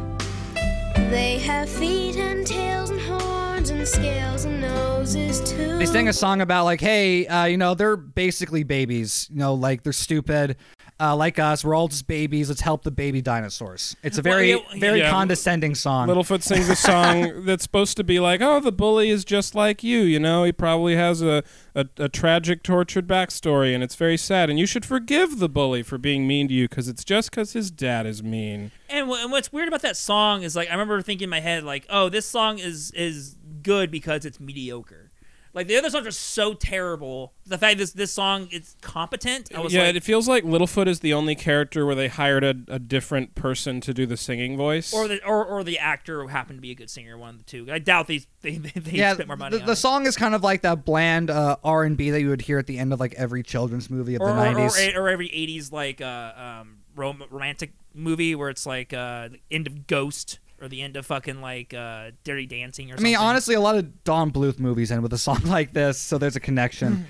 [1.10, 5.78] They have feet and tails and horns and scales and noses too.
[5.78, 9.28] They sing a song about like, hey, uh, you know, they're basically babies.
[9.32, 10.58] You know, like they're stupid.
[11.02, 12.48] Uh, like us, we're all just babies.
[12.50, 13.96] Let's help the baby dinosaurs.
[14.04, 15.10] It's a very, Well, yeah, very yeah.
[15.10, 16.08] condescending song.
[16.08, 19.84] Littlefoot sings a song that's supposed to be like, "Oh, the bully is just like
[19.84, 20.02] you.
[20.02, 24.50] You know, he probably has a, a, a tragic, tortured backstory, and it's very sad.
[24.52, 27.54] And you should forgive the bully for being mean to you, because it's just because
[27.54, 30.74] his dad is mean." And, wh- and what's weird about that song is like I
[30.74, 35.11] remember thinking in my head like, oh, this song is is good because it's mediocre.
[35.54, 37.34] Like the other songs are so terrible.
[37.46, 39.54] The fact this this song is competent.
[39.54, 42.44] I was yeah, like, it feels like Littlefoot is the only character where they hired
[42.44, 44.94] a, a different person to do the singing voice.
[44.94, 47.38] or the or, or the actor who happened to be a good singer, one of
[47.38, 47.68] the two.
[47.72, 49.78] I doubt these they, they, they yeah, spent more money the, on the it.
[49.78, 52.58] song is kind of like that bland uh, R and B that you would hear
[52.58, 54.96] at the end of like every children's movie of or, the or, or, '90s.
[54.96, 59.68] or every '80s like uh, um, rom- romantic movie where it's like uh, the end
[59.68, 63.06] of Ghost or the end of fucking like uh, Dirty Dancing or something.
[63.08, 63.22] I something.
[63.24, 66.18] mean, honestly, a lot of Don Bluth movies end with a song like this, so
[66.18, 67.08] there's a connection.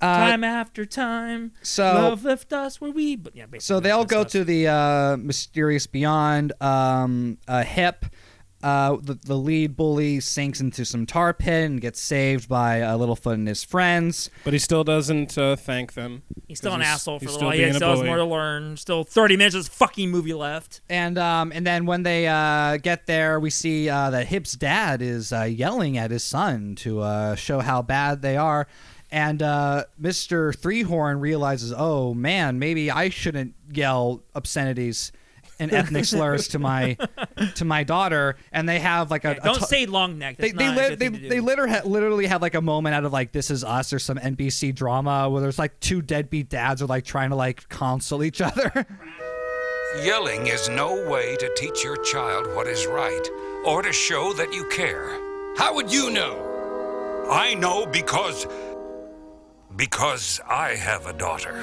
[0.00, 3.14] Uh, time after time, so- love left us where we.
[3.16, 4.32] But yeah, basically So they all kind go stuff.
[4.32, 6.52] to the uh, mysterious beyond.
[6.60, 8.04] Um, uh, Hip,
[8.64, 12.96] uh, the, the lead bully, sinks into some tar pit and gets saved by uh,
[12.96, 14.30] Littlefoot and his friends.
[14.42, 16.22] but he still doesn't uh, thank them.
[16.48, 17.56] He's still an he's- asshole for he's a little while.
[17.58, 18.76] being He still has more to learn.
[18.76, 20.80] Still 30 minutes of this fucking movie left.
[20.88, 25.02] And um, and then when they uh, get there, we see uh, that Hyp's dad
[25.02, 28.66] is uh, yelling at his son to uh, show how bad they are.
[29.10, 30.56] And uh, Mr.
[30.56, 35.12] Threehorn realizes, oh man, maybe I shouldn't yell obscenities
[35.58, 36.96] and ethnic slurs to my
[37.56, 38.36] to my daughter.
[38.52, 40.36] And they have like a, a Don't t- say long neck.
[40.38, 41.28] they That's they, not a li- they, thing to do.
[41.28, 44.18] they literally, literally have like a moment out of like this is us or some
[44.18, 48.40] NBC drama where there's like two deadbeat dads are like trying to like console each
[48.40, 48.86] other.
[50.02, 53.28] Yelling is no way to teach your child what is right
[53.64, 55.08] or to show that you care.
[55.56, 57.26] How would you know?
[57.30, 58.46] I know because.
[59.76, 61.54] because I have a daughter.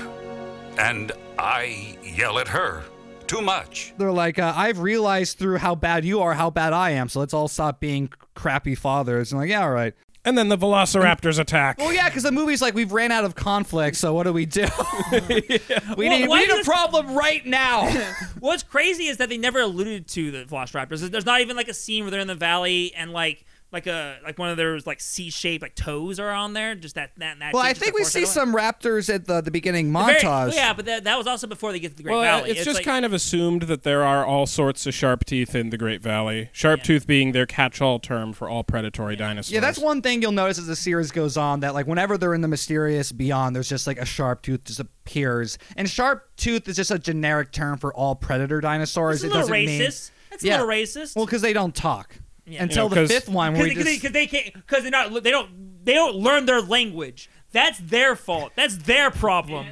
[0.79, 2.83] And I yell at her
[3.31, 3.93] too much.
[3.97, 7.07] They're like, uh, I've realized through how bad you are, how bad I am.
[7.07, 9.31] So let's all stop being crappy fathers.
[9.31, 9.93] And like, yeah, all right.
[10.23, 11.79] And then the Velociraptors attack.
[11.79, 13.95] Well, yeah, because the movie's like we've ran out of conflict.
[13.97, 14.67] So what do we do?
[15.11, 17.89] We Well, need we need a problem right now.
[18.39, 21.09] What's crazy is that they never alluded to the Velociraptors.
[21.09, 24.17] There's not even like a scene where they're in the valley and like like a
[24.23, 26.75] like one of those like C-shaped like toes are on there.
[26.75, 27.39] Just that that.
[27.39, 30.53] that well, I think we see some raptors at the, the beginning Very- montage.
[30.53, 32.51] yeah, but that, that was also before they get to the Great Well, Valley.
[32.51, 35.69] it's, just like, kind of assumed that there are all sorts of sharp teeth in
[35.69, 36.49] the Great Valley.
[36.51, 39.51] Sharp tooth being their catch-all term for all predatory dinosaurs.
[39.51, 42.33] Yeah, that's one thing you'll notice as the series goes on that like whenever they're
[42.33, 46.67] in the mysterious beyond, there's just like a sharp tooth just appears, and sharp tooth
[46.67, 49.17] is just a generic term for all predator dinosaurs.
[49.17, 50.11] It's a it little doesn't mean racist.
[50.29, 50.57] That's Yeah.
[50.61, 51.15] a little racist.
[51.15, 52.15] well because they don't talk
[52.51, 52.63] Yeah.
[52.63, 55.23] until You know, the 'cause- fifth one where because they, they can't because they're not
[55.23, 55.49] they don't
[55.85, 57.29] they don't learn their language.
[57.53, 58.51] That's their fault.
[58.55, 59.67] That's their problem.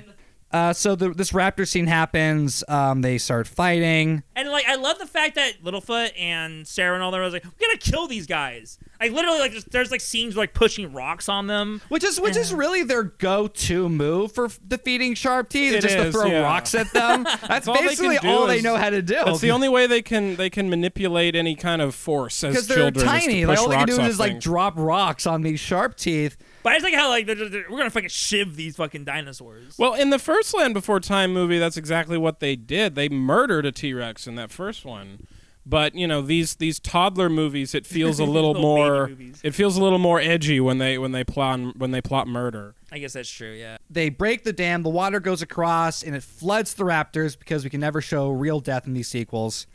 [0.51, 2.63] Uh, so the, this raptor scene happens.
[2.67, 4.23] Um, they start fighting.
[4.35, 7.43] And like I love the fact that Littlefoot and Cera and all them was like,
[7.43, 8.79] we gotta kill these guys.
[8.99, 11.81] Like literally, like just, there's like scenes like pushing rocks on them.
[11.89, 15.91] Which is which is really their go-to move for f- defeating sharp teeth, It is
[15.93, 16.41] just to throw yeah.
[16.41, 17.23] rocks at them.
[17.47, 19.21] That's all basically do all they is- know how to do.
[19.23, 22.67] That's the only way they can they can manipulate any kind of force as because
[22.67, 23.05] they're children.
[23.07, 23.45] is to tiny.
[23.45, 26.37] Like push all they can do off is like drop rocks on these sharp teeth.
[26.63, 29.75] But I just like how like they're, they're- we're gonna fucking shiv these fucking dinosaurs.
[29.77, 32.95] Well, in the first Land Before Time movie, that's exactly what they did.
[32.95, 35.25] They murdered a T Rex in that first one.
[35.65, 39.11] But you know these these toddler movies, it feels a little Little more.
[39.43, 42.75] It feels a little more edgy when they when they plot when they plot murder.
[42.91, 43.51] I guess that's true.
[43.51, 43.77] Yeah.
[43.89, 44.81] They break the dam.
[44.81, 48.59] The water goes across, and it floods the raptors because we can never show real
[48.59, 49.67] death in these sequels.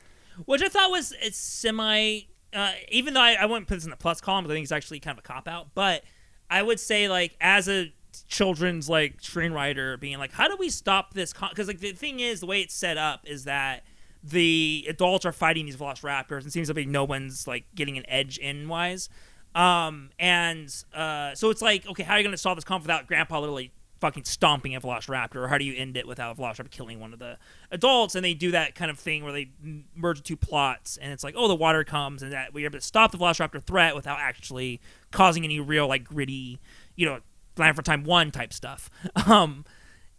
[0.47, 2.23] Which I thought was it's semi.
[2.53, 4.65] Uh, even though I, I wouldn't put this in the plus column, because I think
[4.65, 5.69] it's actually kind of a cop out.
[5.75, 6.03] But
[6.51, 7.93] I would say like as a
[8.29, 11.33] children's like screenwriter, being like, how do we stop this?
[11.33, 13.85] Because like the thing is, the way it's set up is that
[14.23, 18.05] the adults are fighting these velociraptors, and it seems like no one's like getting an
[18.09, 19.09] edge in wise.
[19.55, 22.89] Um, and uh, so it's like, okay, how are you going to solve this conflict
[22.89, 26.41] without Grandpa literally fucking stomping a velociraptor, or how do you end it without a
[26.41, 27.39] velociraptor killing one of the
[27.71, 28.15] adults?
[28.15, 29.51] And they do that kind of thing where they
[29.95, 32.85] merge two plots, and it's like, oh, the water comes, and that we're able to
[32.85, 34.81] stop the velociraptor threat without actually
[35.15, 36.61] causing any real like gritty,
[36.97, 37.21] you know,
[37.57, 38.91] Land for Time One type stuff.
[39.27, 39.65] Um,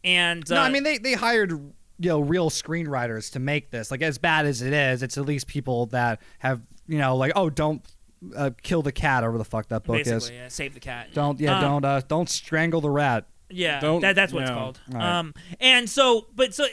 [0.03, 3.91] and uh, no, I mean they they hired you know real screenwriters to make this.
[3.91, 7.31] Like as bad as it is, it's at least people that have you know like
[7.35, 7.81] oh don't
[8.35, 10.07] uh, kill the cat or whatever the fuck that book is.
[10.09, 11.09] basically, yeah, save the cat.
[11.13, 13.25] Don't yeah Um, don't uh, don't strangle the rat.
[13.49, 14.79] Yeah, Don't- that, that's what it's called.
[14.91, 15.19] All right.
[15.19, 16.65] Um, and so, but so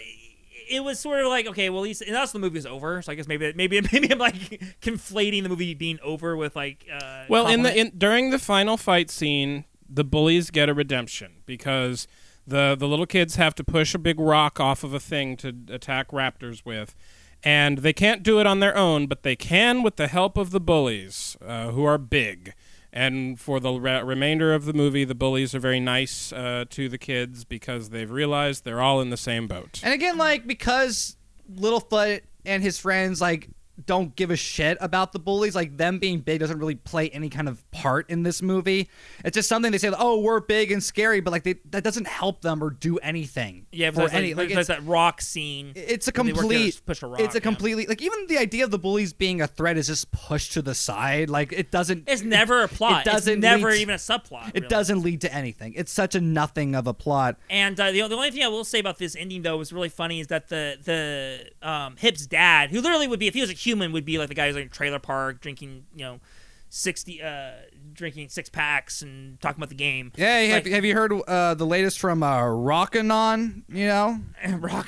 [0.68, 3.02] it was sort of like okay, well, at least and also the movie is over.
[3.02, 4.34] So I guess maybe maybe maybe I'm like
[4.80, 6.86] conflating the movie being over with like.
[6.92, 11.42] Uh, Well, in the in, during the final fight scene, the bullies get a redemption
[11.46, 12.06] because
[12.46, 15.54] the the little kids have to push a big rock off of a thing to
[15.68, 16.94] attack raptors with,
[17.42, 20.50] and they can't do it on their own, but they can with the help of
[20.50, 22.54] the bullies, uh, who are big.
[22.92, 26.88] And for the re- remainder of the movie, the bullies are very nice uh, to
[26.88, 29.80] the kids because they've realized they're all in the same boat.
[29.82, 31.16] And again, like because
[31.50, 33.48] Littlefoot and his friends like
[33.86, 37.28] don't give a shit about the bullies, like them being big doesn't really play any
[37.28, 38.88] kind of part in this movie.
[39.24, 42.06] It's just something they say, oh, we're big and scary, but like they, that doesn't
[42.06, 43.66] help them or do anything.
[43.72, 45.72] yeah, for any like, like it's, that rock scene.
[45.74, 47.42] it's a where they work together complete push a rock, it's a yeah.
[47.42, 50.62] completely like even the idea of the bullies being a threat is just pushed to
[50.62, 51.30] the side.
[51.30, 53.06] Like it doesn't It's never a plot.
[53.06, 54.48] It doesn't It's never lead- even a subplot.
[54.48, 54.68] It really.
[54.68, 55.74] doesn't lead to anything.
[55.76, 57.36] It's such a nothing of a plot.
[57.48, 59.88] And uh, the, the only thing I will say about this ending, though, was really
[59.88, 63.50] funny is that the the um, Hyp's dad, who literally would be, if he was
[63.50, 66.20] a human, would be like the guy who's like in trailer park drinking, you know,
[66.68, 67.50] sixty, uh,
[67.92, 70.10] drinking six packs and talking about the game.
[70.16, 73.64] Hey, have, Like- have you heard uh, the latest from uh, Rockin' On?
[73.68, 74.84] You know, and On.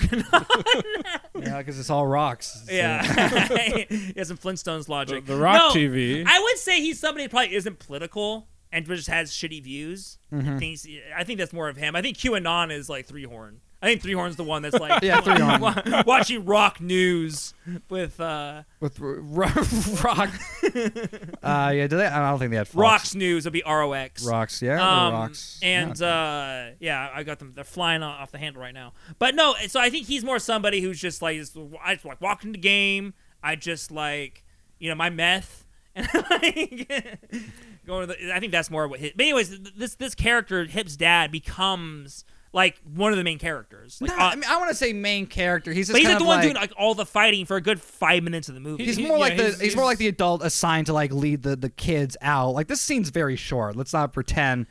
[1.40, 2.62] yeah, because it's all rocks.
[2.66, 3.02] So- yeah,
[3.88, 5.26] he has some Flintstones logic.
[5.26, 6.24] The- the Rock No, TV.
[6.26, 10.18] I would say he's somebody that probably isn't political and just has shitty views.
[10.32, 10.48] Mm-hmm.
[10.48, 11.94] and Thinks, I think that's more of him.
[11.94, 13.60] I think QAnon is like Three Horn.
[13.84, 15.60] I think Three Horn's the one that's like Yeah, Three Horn.
[15.60, 17.52] wa- watching rock news
[17.90, 19.22] with uh, with r- r-
[20.04, 20.30] rock.
[21.42, 22.06] uh, yeah, do they?
[22.06, 22.74] I don't think they had Fox.
[22.76, 23.46] Rocks News.
[23.46, 24.24] It'll be ROX.
[24.24, 24.74] Rocks, yeah,
[25.06, 25.58] Um, rocks.
[25.62, 26.06] And yeah.
[26.06, 27.52] uh, yeah, I got them.
[27.54, 28.92] They're flying o- off the handle right now.
[29.18, 31.38] But no, so I think he's more somebody who's just like,
[31.84, 33.14] I just like walking the game.
[33.42, 34.44] I just like,
[34.78, 36.88] you know, my meth and like
[37.86, 38.34] going to the.
[38.34, 39.12] I think that's more what his.
[39.14, 42.24] But anyways, th- this this character, Hyp's dad, becomes
[42.54, 43.98] like one of the main characters.
[44.00, 45.72] Like, Nah, uh, I mean, I want to say main character.
[45.72, 47.56] He's just but he's kind like the one like, doing like all the fighting for
[47.56, 48.84] a good five minutes of the movie.
[48.84, 51.12] He's He- more yeah, like the he's- he's, more like the adult assigned to like
[51.12, 52.50] lead the the kids out.
[52.50, 53.76] Like this scene's very short.
[53.76, 54.66] Let's not pretend.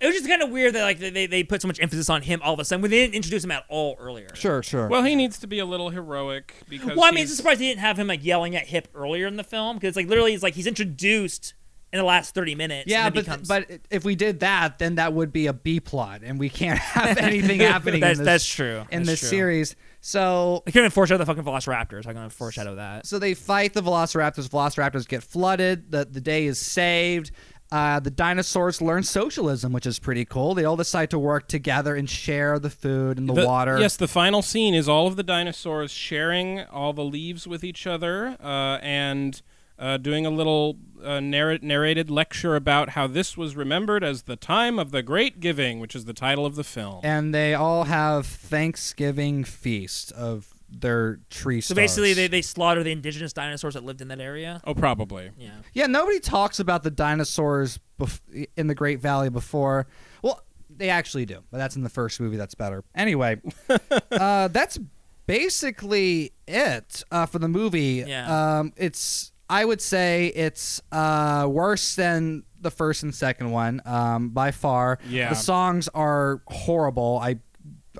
[0.00, 2.22] it was just kind of weird that like they, they put so much emphasis on
[2.22, 4.28] him all of a sudden when they didn't introduce him at all earlier.
[4.34, 4.86] Sure, sure.
[4.88, 6.96] Well, he needs to be a little heroic because.
[6.96, 8.84] Well, I mean, he's- it's a surprise they didn't have him like yelling at Hyp
[8.94, 11.54] earlier in the film because like literally it's like he's introduced
[11.92, 12.88] in the last thirty minutes.
[12.88, 16.20] yeah, but becomes, but if we did that, then that would be a B plot,
[16.24, 18.00] and we can't have anything happening.
[18.00, 18.84] That's- in this, that's true.
[18.90, 19.28] In That's this true.
[19.28, 22.06] series, so I couldn't even foreshadow the fucking Velociraptors.
[22.06, 23.06] I'm gonna foreshadow that.
[23.06, 24.48] so they fight the Velociraptors.
[24.48, 25.90] Velociraptors get flooded.
[25.90, 27.30] The the day is saved.
[27.72, 30.54] Uh, the dinosaurs learn socialism, which is pretty cool.
[30.54, 33.78] They all decide to work together and share the food and the, The- water.
[33.78, 37.86] Yes, the final scene is all of the dinosaurs sharing all the leaves with each
[37.86, 39.40] other uh, and
[39.80, 44.36] uh, doing a little uh, narr- narrated lecture about how this was remembered as the
[44.36, 47.00] time of the Great Giving, which is the title of the film.
[47.02, 51.76] and they all have Thanksgiving feast of their tree So stars.
[51.76, 54.60] basically, they, they slaughter the indigenous dinosaurs that lived in that area.
[54.64, 55.30] oh, probably.
[55.38, 55.50] Yeah.
[55.72, 58.20] yeah, nobody talks about the dinosaurs bef-
[58.56, 59.86] in the Great Valley before.
[60.22, 62.36] Well, they actually do, but that's in the first movie.
[62.36, 62.84] That's better.
[62.94, 63.40] Anyway,
[64.12, 64.78] uh, that's
[65.26, 68.04] basically it uh, for the movie.
[68.06, 68.58] Yeah.
[68.60, 74.28] Um, it's I would say it's uh, worse than the first and second one um,
[74.30, 74.98] by far.
[75.08, 75.30] Yeah.
[75.30, 77.18] The songs are horrible.
[77.22, 77.40] I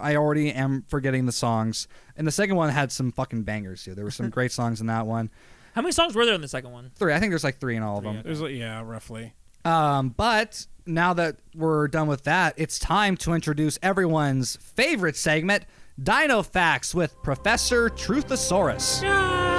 [0.00, 1.88] I already am forgetting the songs.
[2.16, 3.94] And the second one had some fucking bangers too.
[3.96, 5.28] There were some great songs in that one.
[5.74, 6.92] How many songs were there in the second one?
[6.94, 7.12] Three.
[7.12, 8.20] I think there's like three in all of them.
[8.24, 9.34] There's, like- yeah, roughly.
[9.64, 15.64] Um, but now that we're done with that, it's time to introduce everyone's favorite segment,
[16.02, 19.49] Dino Facts with Professor Truthosaurus.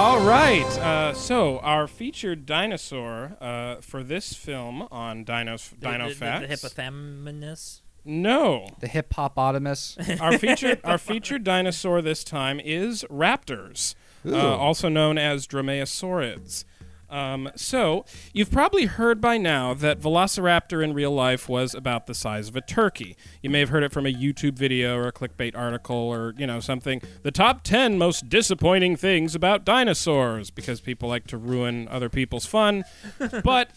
[0.00, 0.64] All right.
[0.78, 6.40] Uh, so our featured dinosaur uh, for this film on Dino Dino the, the, Facts.
[6.40, 7.82] the hippopotamus.
[8.06, 9.98] no, The hippopotamus.
[10.22, 13.94] our featured our featured dinosaur this time is raptors,
[14.24, 16.64] uh, also known as dromaeosaurids.
[17.10, 22.14] Um, so you've probably heard by now that Velociraptor in real life was about the
[22.14, 23.16] size of a turkey.
[23.42, 26.46] You may have heard it from a YouTube video or a clickbait article or you
[26.46, 27.02] know something.
[27.22, 32.46] The top ten most disappointing things about dinosaurs because people like to ruin other people's
[32.46, 32.84] fun,
[33.44, 33.70] but.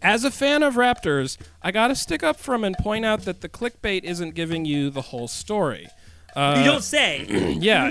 [0.00, 3.48] As a fan of Raptors, I gotta stick up for and point out that the
[3.48, 5.88] clickbait isn't giving you the whole story.
[6.36, 7.24] Uh, you don't say.
[7.58, 7.90] yeah.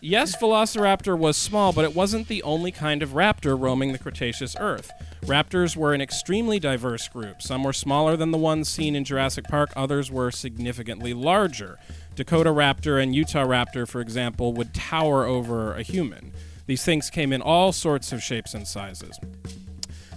[0.00, 4.56] yes, Velociraptor was small, but it wasn't the only kind of raptor roaming the Cretaceous
[4.58, 4.90] Earth.
[5.22, 7.42] Raptors were an extremely diverse group.
[7.42, 11.78] Some were smaller than the ones seen in Jurassic Park, others were significantly larger.
[12.14, 16.32] Dakota Raptor and Utah Raptor, for example, would tower over a human.
[16.66, 19.18] These things came in all sorts of shapes and sizes.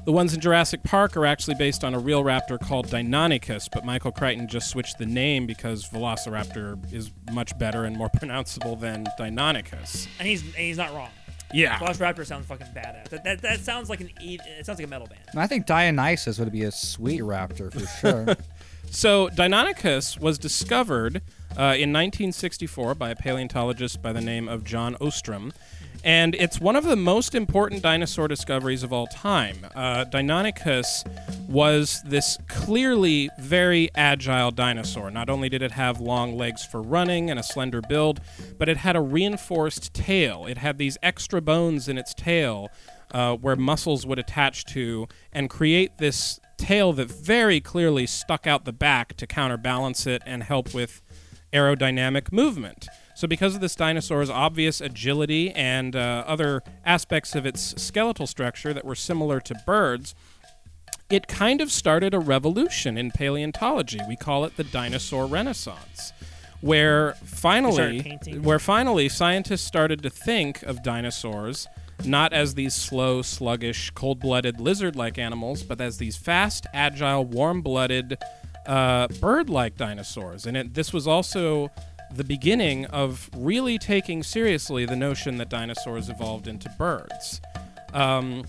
[0.06, 3.86] The ones in Jurassic Park are actually based on a real raptor called Deinonychus, but
[3.86, 9.06] Michael Crichton just switched the name because Velociraptor is much better and more pronounceable than
[9.20, 10.08] Deinonychus.
[10.18, 11.10] and he's and he's not wrong.
[11.54, 11.78] Yeah.
[11.80, 13.10] Velociraptor sounds fucking badass.
[13.10, 15.22] That, that, that sounds like an it sounds like a metal band.
[15.36, 18.36] I think Dionysus would be a sweet raptor for sure.
[18.92, 21.18] So Deinonychus was discovered
[21.52, 25.54] uh, in 1964 by a paleontologist by the name of John Ostrom.
[26.04, 29.58] And it's one of the most important dinosaur discoveries of all time.
[29.76, 31.04] Uh, Deinonychus
[31.48, 35.12] was this clearly very agile dinosaur.
[35.12, 38.22] Not only did it have long legs for running and a slender build,
[38.58, 40.46] but it had a reinforced tail.
[40.46, 42.70] It had these extra bones in its tail
[43.12, 48.66] uh, where muscles would attach to and create this tail that very clearly stuck out
[48.66, 51.02] the back to counterbalance it and help with
[51.52, 52.88] aerodynamic movement.
[53.20, 58.74] So, because of this dinosaur's obvious agility and uh, other aspects of its skeletal structure
[58.74, 60.16] that were similar to birds,
[61.10, 64.00] it kind of started a revolution in paleontology.
[64.08, 66.14] We call it the dinosaur renaissance,
[66.62, 68.00] where finally,
[68.42, 71.68] where finally scientists started to think of dinosaurs
[72.06, 78.18] not as these slow, sluggish, cold-blooded lizard-like animals, but as these fast, agile, warm-blooded,
[78.66, 80.46] uh, bird-like dinosaurs.
[80.46, 81.70] And it, this was also
[82.16, 87.42] the beginning of really taking seriously the notion that dinosaurs evolved into birds.
[87.94, 88.46] Um,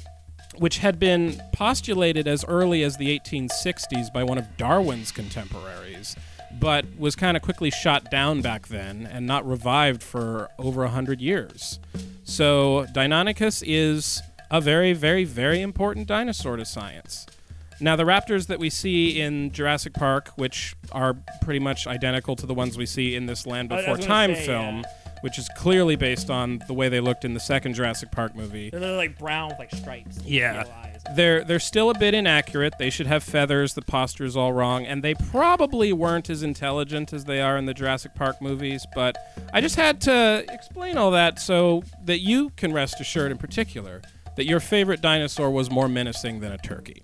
[0.57, 6.17] which had been postulated as early as the 1860s by one of Darwin's contemporaries,
[6.59, 11.21] but was kind of quickly shot down back then and not revived for over 100
[11.21, 11.79] years.
[12.25, 17.27] So, Deinonychus is a very, very, very important dinosaur to science.
[17.81, 22.47] Now, the raptors that we see in Jurassic Park, which are pretty much identical to
[22.47, 24.85] the ones we see in this Land oh, Before gonna Time say, film,
[25.23, 28.71] which is clearly based on the way they looked in the second Jurassic Park movie.
[28.71, 30.21] They're like brown with like stripes.
[30.25, 30.65] Yeah.
[31.17, 32.75] They're they're still a bit inaccurate.
[32.79, 33.73] They should have feathers.
[33.73, 37.65] The posture is all wrong, and they probably weren't as intelligent as they are in
[37.65, 38.87] the Jurassic Park movies.
[38.95, 39.17] But
[39.55, 44.03] I just had to explain all that so that you can rest assured, in particular,
[44.37, 47.03] that your favorite dinosaur was more menacing than a turkey.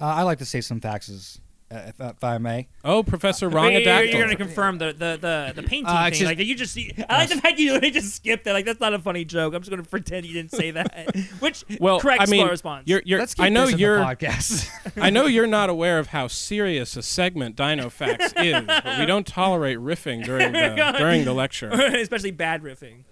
[0.00, 1.40] Uh, I like to say some facts,
[1.70, 2.68] uh, if, if I may.
[2.84, 6.12] Oh, Professor Wait, you're, you're gonna confirm the the the, the painting Uh, thing.
[6.14, 6.92] just- like you just see.
[7.08, 8.52] I like the fact you literally just skipped it.
[8.52, 9.54] Like that's not a funny joke.
[9.54, 11.14] I'm just gonna pretend you didn't say that.
[11.40, 12.84] Which well, correct I mean, response.
[12.86, 14.68] you're, you're, Let's keep I know this in you're the podcast.
[14.96, 19.06] I know you're not aware of how serious a segment Dino Facts is, but we
[19.06, 21.70] don't tolerate riffing during the during the lecture.
[21.70, 23.04] especially bad riffing.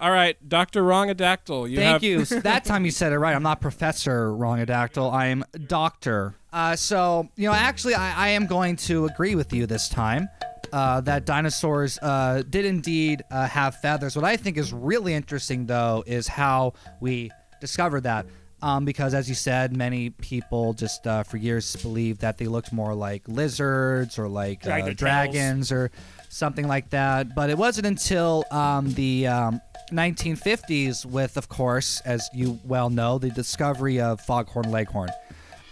[0.00, 2.24] All right, Doctor Wrongadactyl, you Thank have you.
[2.24, 3.34] So that time you said it right.
[3.34, 5.12] I'm not Professor Wrongadactyl.
[5.12, 6.36] I am Doctor.
[6.52, 10.28] Uh, so, you know, actually, I, I am going to agree with you this time
[10.72, 14.14] uh, that dinosaurs uh, did indeed uh, have feathers.
[14.14, 17.30] What I think is really interesting, though, is how we
[17.60, 18.26] discovered that.
[18.60, 22.72] Um, because, as you said, many people just uh, for years believed that they looked
[22.72, 25.92] more like lizards or like Drag uh, dragons or
[26.28, 27.36] something like that.
[27.36, 29.60] But it wasn't until um, the um,
[29.90, 35.10] 1950s, with, of course, as you well know, the discovery of Foghorn Leghorn,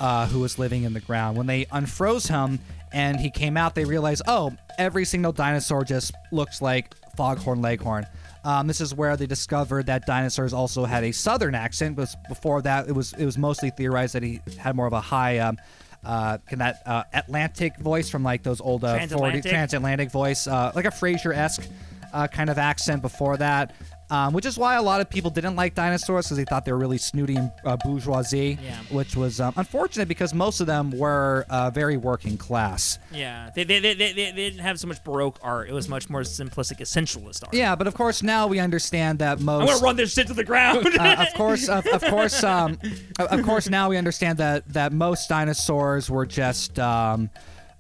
[0.00, 1.36] uh, who was living in the ground.
[1.36, 2.60] When they unfroze him
[2.92, 8.06] and he came out, they realized, oh, every single dinosaur just looks like Foghorn Leghorn.
[8.44, 12.62] Um, this is where they discovered that dinosaurs also had a southern accent, but before
[12.62, 15.38] that, it was it was mostly theorized that he had more of a high.
[15.38, 15.58] Um,
[16.04, 19.50] uh, can that uh, Atlantic voice from like those old uh, 40 Transatlantic?
[19.50, 21.68] transatlantic voice, uh, like a Frasier esque
[22.12, 23.74] uh, kind of accent before that,
[24.10, 26.72] um, which is why a lot of people didn't like dinosaurs because they thought they
[26.72, 28.76] were really snooty and uh, bourgeoisie, Yeah.
[28.90, 32.98] which was um, unfortunate because most of them were uh, very working class.
[33.12, 35.68] Yeah, they they, they, they, they didn't have so much baroque art.
[35.68, 37.52] It was much more simplistic, essentialist art.
[37.54, 39.62] Yeah, but of course now we understand that most.
[39.62, 40.86] I'm gonna run this shit to the ground.
[40.98, 42.78] uh, of course, of, of course, um,
[43.18, 43.68] of, of course.
[43.68, 47.28] Now we understand that that most dinosaurs were just um,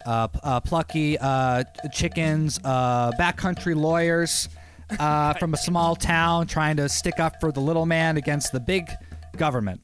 [0.04, 1.62] uh, uh, plucky uh,
[1.92, 4.48] chickens, uh, backcountry lawyers
[4.98, 8.60] uh, from a small town trying to stick up for the little man against the
[8.60, 8.90] big
[9.36, 9.80] government.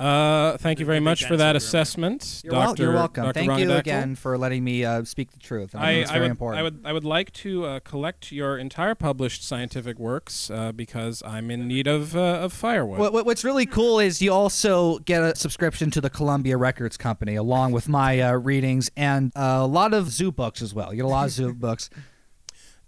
[0.00, 2.84] Uh, thank you very much for that assessment, You're, Doctor.
[2.84, 3.24] you're welcome.
[3.24, 3.34] Dr.
[3.34, 5.74] Thank you again for letting me uh, speak the truth.
[5.74, 6.58] I, I, think it's I very would, important.
[6.58, 11.22] I would I would like to uh, collect your entire published scientific works uh, because
[11.26, 12.98] I'm in need of uh, of firewood.
[12.98, 16.96] What, what- what's really cool is you also get a subscription to the Columbia Records
[16.96, 20.94] Company along with my uh, readings and a lot of zoo books as well.
[20.94, 21.90] You get a lot of zoo books.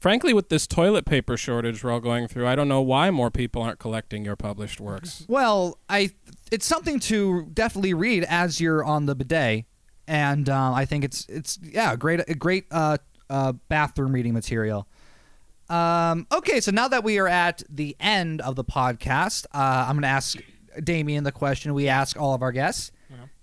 [0.02, 3.30] Frankly, with this toilet paper shortage we're all going through, I don't know why more
[3.30, 5.24] people aren't collecting your published works.
[5.28, 6.10] Well, I
[6.50, 9.64] it's something to definitely read as you're on the bidet,
[10.08, 12.98] and um, I think it's it's yeah, great a great uh,
[13.30, 14.88] uh, bathroom reading material.
[15.70, 19.94] Um, okay, so now that we are at the end of the podcast, uh, I'm
[19.94, 20.36] going to ask
[20.82, 22.90] Damien the question we ask all of our guests.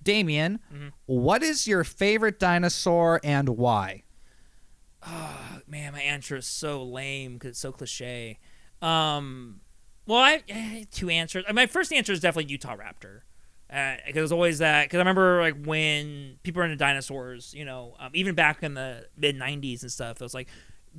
[0.03, 0.59] Damien,
[1.05, 4.03] what is your favorite dinosaur and why?
[5.05, 8.39] Oh, man, my answer is so lame because it's so cliche.
[8.81, 9.61] Um,
[10.05, 11.45] well, I eh, two answers.
[11.53, 13.21] My first answer is definitely Utah Raptor.
[13.69, 14.85] Because it was always that.
[14.85, 18.73] Because I remember like when people were into dinosaurs, you know, um, even back in
[18.73, 20.47] the mid '90s and stuff, it was like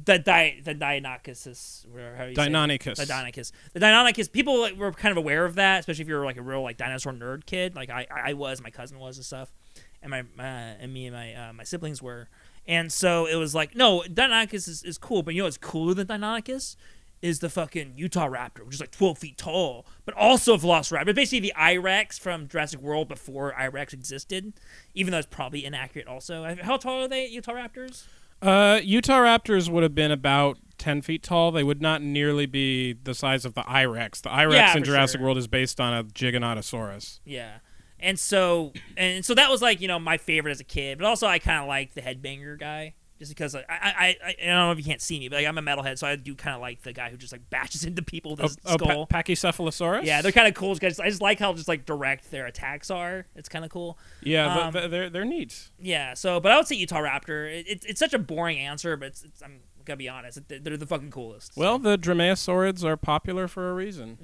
[0.05, 2.53] the di- the Deinonychus, or how do you say it?
[2.53, 2.97] Deinonychus.
[2.97, 4.31] the Deinonychus, the Deinonychus.
[4.31, 6.63] People like, were kind of aware of that, especially if you were like a real
[6.63, 9.53] like dinosaur nerd kid, like I I was, my cousin was and stuff,
[10.01, 12.29] and my uh, and me and my uh, my siblings were.
[12.67, 15.95] And so it was like, no, Deinonychus is, is cool, but you know what's cooler
[15.95, 16.77] than Deinonychus?
[17.23, 21.15] Is the fucking Utah Raptor, which is like 12 feet tall, but also a Velociraptor.
[21.15, 24.55] Basically, the I-Rex from Jurassic World before I-Rex existed,
[24.95, 26.57] even though it's probably inaccurate also.
[26.63, 28.05] How tall are they, Utah Raptors?
[28.41, 31.51] Uh, Utah Raptors would have been about 10 feet tall.
[31.51, 34.23] They would not nearly be the size of the Irex.
[34.23, 35.27] The Irex Yeah, in Jurassic sure.
[35.27, 37.21] World is based on a Giganotosaurus.
[37.25, 37.59] Yeah.
[38.03, 40.99] And so and so that was like, you know, my favorite as a kid.
[40.99, 42.95] But also I kinda like the headbanger guy.
[43.19, 45.47] Just because I, I, I, I don't know if you can't see me, but like,
[45.47, 47.85] I'm a metalhead, so I do kind of like the guy who just like bashes
[47.85, 49.07] into people with Oh, his oh, skull.
[49.07, 50.05] pa- Pachycephalosaurus?
[50.07, 50.73] yeah, they're kind of cool.
[50.73, 53.27] Because I just like how just like direct their attacks are.
[53.37, 53.99] It's kind of cool.
[54.23, 55.69] Yeah, um, th- they're, they're neat.
[55.79, 56.15] Yeah.
[56.15, 57.47] So, but I would say Utah Raptor.
[57.61, 60.39] It, it, it's such a boring answer, but it's, it's, I'm gonna be honest.
[60.49, 61.53] They're, the fucking coolest.
[61.57, 64.17] Well, the Dromaeosaurids are popular for a reason.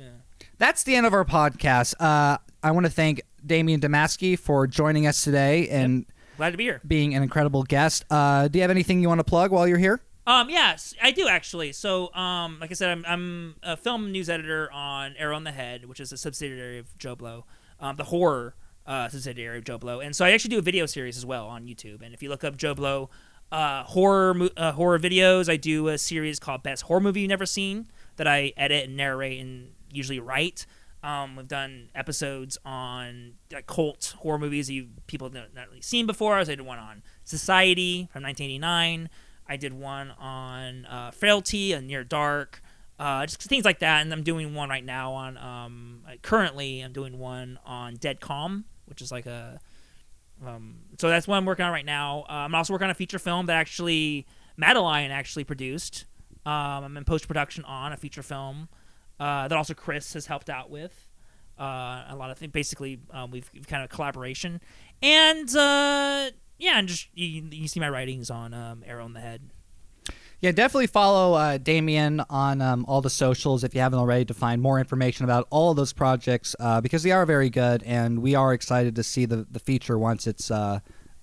[0.58, 1.94] That's the end of our podcast.
[2.00, 6.06] Uh, I want to thank Damien Damaski for joining us today and
[6.38, 6.80] glad to be here.
[6.86, 8.04] being an incredible guest.
[8.10, 10.00] Uh, do you have anything you want to plug while you're here?
[10.26, 11.72] Um, yes, I do actually.
[11.72, 15.52] So, um, like I said, I'm, I'm a film news editor on Arrow in the
[15.52, 17.44] Head, which is a subsidiary of JoBlo,
[17.78, 21.16] um, the horror uh, subsidiary of JoBlo, and so I actually do a video series
[21.16, 22.02] as well on YouTube.
[22.02, 23.08] And if you look up JoBlo
[23.52, 25.48] uh, horror uh, horror videos.
[25.48, 27.86] I do a series called Best Horror Movie You've Never Seen
[28.16, 30.66] that I edit and narrate and usually write.
[31.02, 36.06] Um, we've done episodes on like, cult horror movies you people have not really seen
[36.06, 36.44] before.
[36.44, 39.08] So I did one on Society from 1989.
[39.48, 42.60] I did one on uh, Frailty and Near Dark,
[42.98, 44.02] uh, just things like that.
[44.02, 45.38] And I'm doing one right now on.
[45.38, 49.60] Um, currently, I'm doing one on Dead Calm, which is like a.
[50.44, 52.24] Um, so that's what I'm working on right now.
[52.28, 54.26] Uh, I'm also working on a feature film that actually
[54.56, 56.04] Madeline actually produced.
[56.44, 58.68] Um, I'm in post production on a feature film
[59.20, 61.08] uh, that also Chris has helped out with.
[61.58, 62.52] Uh, a lot of things.
[62.52, 64.60] Basically, um, we've, we've kind of collaboration,
[65.02, 69.20] and uh, yeah, and just you, you see my writings on um, Arrow in the
[69.20, 69.40] Head.
[70.42, 74.34] Yeah, definitely follow uh, Damien on um, all the socials if you haven't already to
[74.34, 78.20] find more information about all of those projects uh, because they are very good and
[78.20, 80.80] we are excited to see the, the feature once it's uh,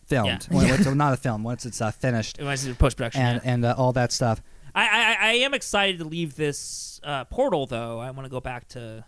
[0.08, 0.48] filmed.
[0.50, 0.58] Yeah.
[0.58, 3.22] When- once- not a film, once it's uh, finished It was post production.
[3.22, 4.42] and, and uh, all that stuff.
[4.76, 8.00] I, I I am excited to leave this uh, portal though.
[8.00, 9.06] I want to go back to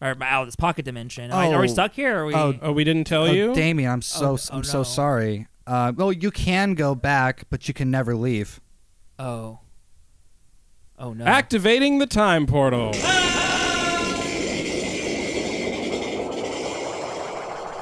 [0.00, 1.30] or out of this pocket dimension.
[1.30, 1.72] Am I- are we Oh.
[1.72, 2.16] stuck here?
[2.18, 2.34] Or are we?
[2.34, 3.54] Oh, Oh, we didn't tell Oh, you?
[3.54, 5.46] Damien, I'm so Oh, I'm oh, so sorry.
[5.66, 8.60] Uh, well, you can go back, but you can never leave.
[9.18, 9.58] oh.
[10.98, 11.24] Oh no.
[11.24, 12.92] Activating the time portal.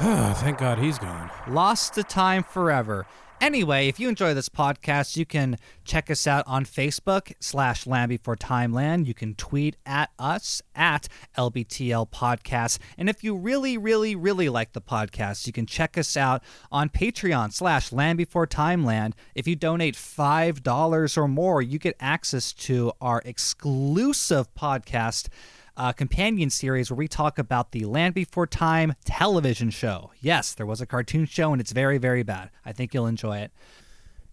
[0.03, 1.31] Ah, Thank God he's gone.
[1.49, 3.07] Lost to time forever.
[3.41, 8.11] Anyway, if you enjoy this podcast, you can check us out on Facebook slash Land
[8.11, 9.09] Before Timeland.
[9.09, 12.79] You can tweet at us at LBTL Podcast.
[12.99, 16.91] And if you really, really, really like the podcast, you can check us out on
[16.91, 19.15] Patreon slash Land Before Timeland.
[19.35, 25.29] If you donate $5 or more, you get access to our exclusive podcast
[25.77, 30.13] uh, companion series where we talk about the Land Before Time television show.
[30.21, 32.51] Yes, there was a cartoon show and it's very, very bad.
[32.65, 33.53] I think you'll enjoy it.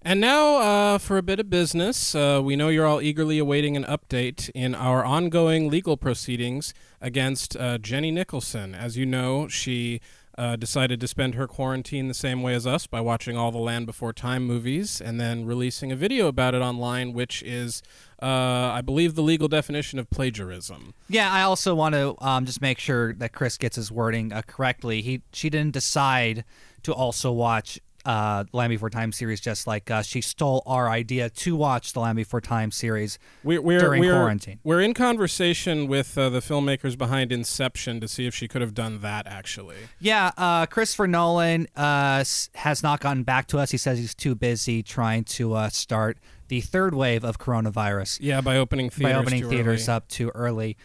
[0.02, 3.76] And now, uh, for a bit of business, uh, we know you're all eagerly awaiting
[3.76, 8.74] an update in our ongoing legal proceedings against uh, Jenny Nicholson.
[8.74, 10.00] As you know, she
[10.38, 13.58] uh, decided to spend her quarantine the same way as us by watching all the
[13.58, 17.82] Land Before Time movies and then releasing a video about it online, which is,
[18.22, 18.26] uh,
[18.74, 20.94] I believe, the legal definition of plagiarism.
[21.10, 24.42] Yeah, I also want to um, just make sure that Chris gets his wording uh,
[24.46, 25.02] correctly.
[25.02, 26.44] He she didn't decide
[26.84, 30.08] to also watch uh, Land Before Time series just like us.
[30.08, 34.14] She stole our idea to watch the Land Before Time series We're, we're, during we're,
[34.14, 34.60] quarantine.
[34.64, 38.74] We're in conversation with uh, the filmmakers behind Inception to see if she could have
[38.74, 39.76] done that, actually.
[40.00, 42.24] Yeah, uh, Christopher Nolan uh,
[42.56, 43.72] has not gotten back to us.
[43.72, 46.18] He says he's too busy trying to uh, start
[46.48, 49.14] the third wave of coronavirus Yeah, by opening theaters.
[49.14, 49.96] by opening theaters early.
[49.96, 50.78] up too early.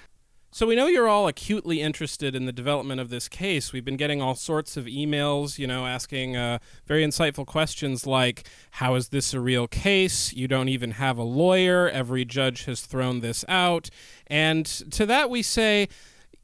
[0.55, 3.73] So we know you're all acutely interested in the development of this case.
[3.73, 8.47] We've been getting all sorts of emails, you know, asking uh, very insightful questions like,
[8.73, 10.35] "How is this a real case?
[10.35, 11.89] You don't even have a lawyer.
[11.89, 13.89] Every judge has thrown this out."
[14.27, 15.89] And to that we say.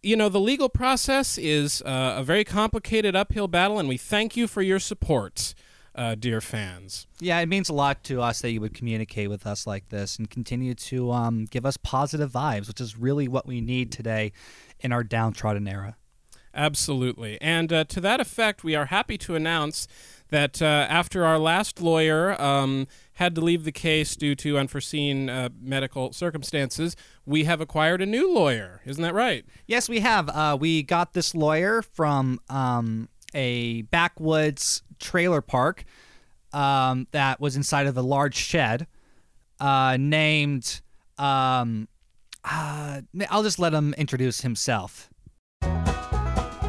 [0.01, 4.37] You know, the legal process is uh, a very complicated uphill battle, and we thank
[4.37, 5.55] you for your support,
[5.99, 7.09] uh, dear fans.
[7.19, 10.17] Yeah, it means a lot to us that you would communicate with us like this
[10.17, 14.33] and continue to um, give us positive vibes, which is really what we need today
[14.79, 15.97] in our downtrodden era.
[16.55, 17.41] Absolutely.
[17.41, 19.89] And uh, to that effect, we are happy to announce
[20.31, 25.29] that uh, after our last lawyer um, had to leave the case due to unforeseen
[25.29, 26.95] uh, medical circumstances,
[27.27, 28.83] we have acquired a new lawyer.
[28.85, 29.45] Isn't that right?
[29.67, 30.29] Yes, we have.
[30.29, 35.85] Uh, we got this lawyer from um, a backwoods trailer park
[36.53, 38.87] um, that was inside of a large shed
[39.61, 40.81] uh, named.
[41.19, 41.89] Um,
[42.45, 43.01] uh,
[43.31, 45.11] I'll just let him introduce himself.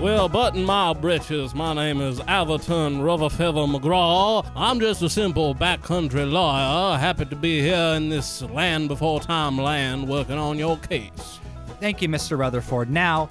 [0.01, 1.53] Well, button my britches.
[1.53, 4.49] My name is Averton Rutherfeather McGraw.
[4.55, 9.57] I'm just a simple backcountry lawyer, happy to be here in this land before time
[9.57, 11.41] land working on your case.
[11.81, 12.37] Thank you, Mr.
[12.37, 12.89] Rutherford.
[12.89, 13.29] Now,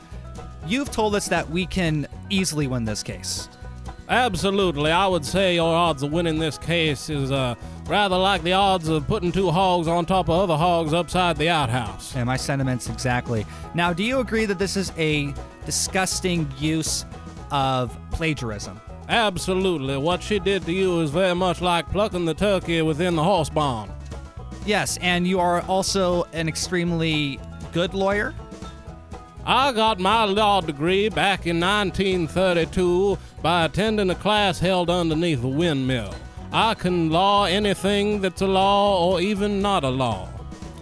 [0.69, 3.49] you've told us that we can easily win this case.
[4.09, 4.91] Absolutely.
[4.91, 7.55] I would say your odds of winning this case is uh,
[7.87, 11.51] rather like the odds of putting two hogs on top of other hogs upside the
[11.51, 12.17] outhouse.
[12.17, 13.45] And my sentiments exactly.
[13.75, 15.35] Now, do you agree that this is a
[15.67, 17.05] disgusting use
[17.51, 18.81] of plagiarism?
[19.11, 19.97] Absolutely.
[19.99, 23.51] What she did to you is very much like plucking the turkey within the horse
[23.51, 23.93] barn.
[24.65, 27.41] Yes, and you are also an extremely
[27.73, 28.35] good lawyer.
[29.51, 35.49] I got my law degree back in 1932 by attending a class held underneath a
[35.49, 36.15] windmill.
[36.53, 40.29] I can law anything that's a law or even not a law.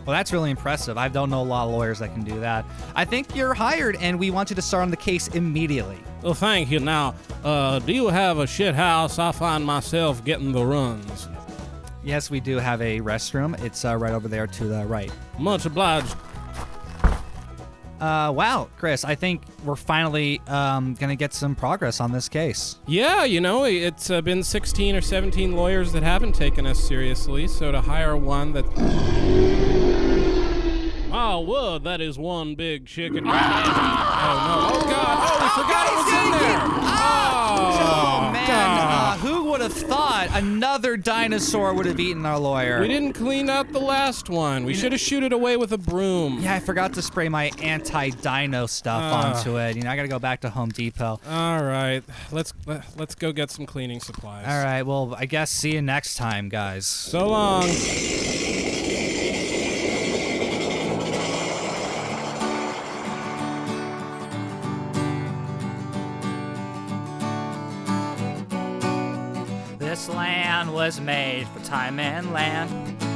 [0.05, 0.99] Well, that's really impressive.
[0.99, 2.65] I don't know a lot of lawyers that can do that.
[2.97, 6.01] I think you're hired, and we want you to start on the case immediately.
[6.23, 6.81] Well, thank you.
[6.81, 7.15] Now,
[7.45, 9.21] uh, do you have a shit house?
[9.21, 11.29] I find myself getting the runs.
[12.03, 13.63] Yes, we do have a restroom.
[13.63, 15.13] It's uh, right over there to the right.
[15.39, 16.17] Much obliged.
[18.01, 22.29] Uh, wow, Chris, I think we're finally um, going to get some progress on this
[22.29, 22.77] case.
[22.87, 27.49] Yeah, you know, it's uh, been 16 or 17 lawyers that haven't taken us seriously,
[27.49, 28.67] so to hire one that.
[31.13, 33.25] Oh, whoa, that is one big chicken.
[33.27, 33.37] oh, no.
[33.37, 35.19] Oh, God.
[35.23, 36.61] Oh, we forgot it was in there.
[36.61, 38.86] Oh, man, God.
[39.73, 42.81] Have thought another dinosaur would have eaten our lawyer?
[42.81, 44.65] We didn't clean out the last one.
[44.65, 46.39] We should have shooed it away with a broom.
[46.41, 49.35] Yeah, I forgot to spray my anti-dino stuff Ah.
[49.37, 49.77] onto it.
[49.77, 51.21] You know, I got to go back to Home Depot.
[51.29, 54.47] All right, let's let, let's go get some cleaning supplies.
[54.47, 56.87] All right, well, I guess see you next time, guys.
[56.87, 57.65] So long.
[70.77, 73.16] Was made for time and land.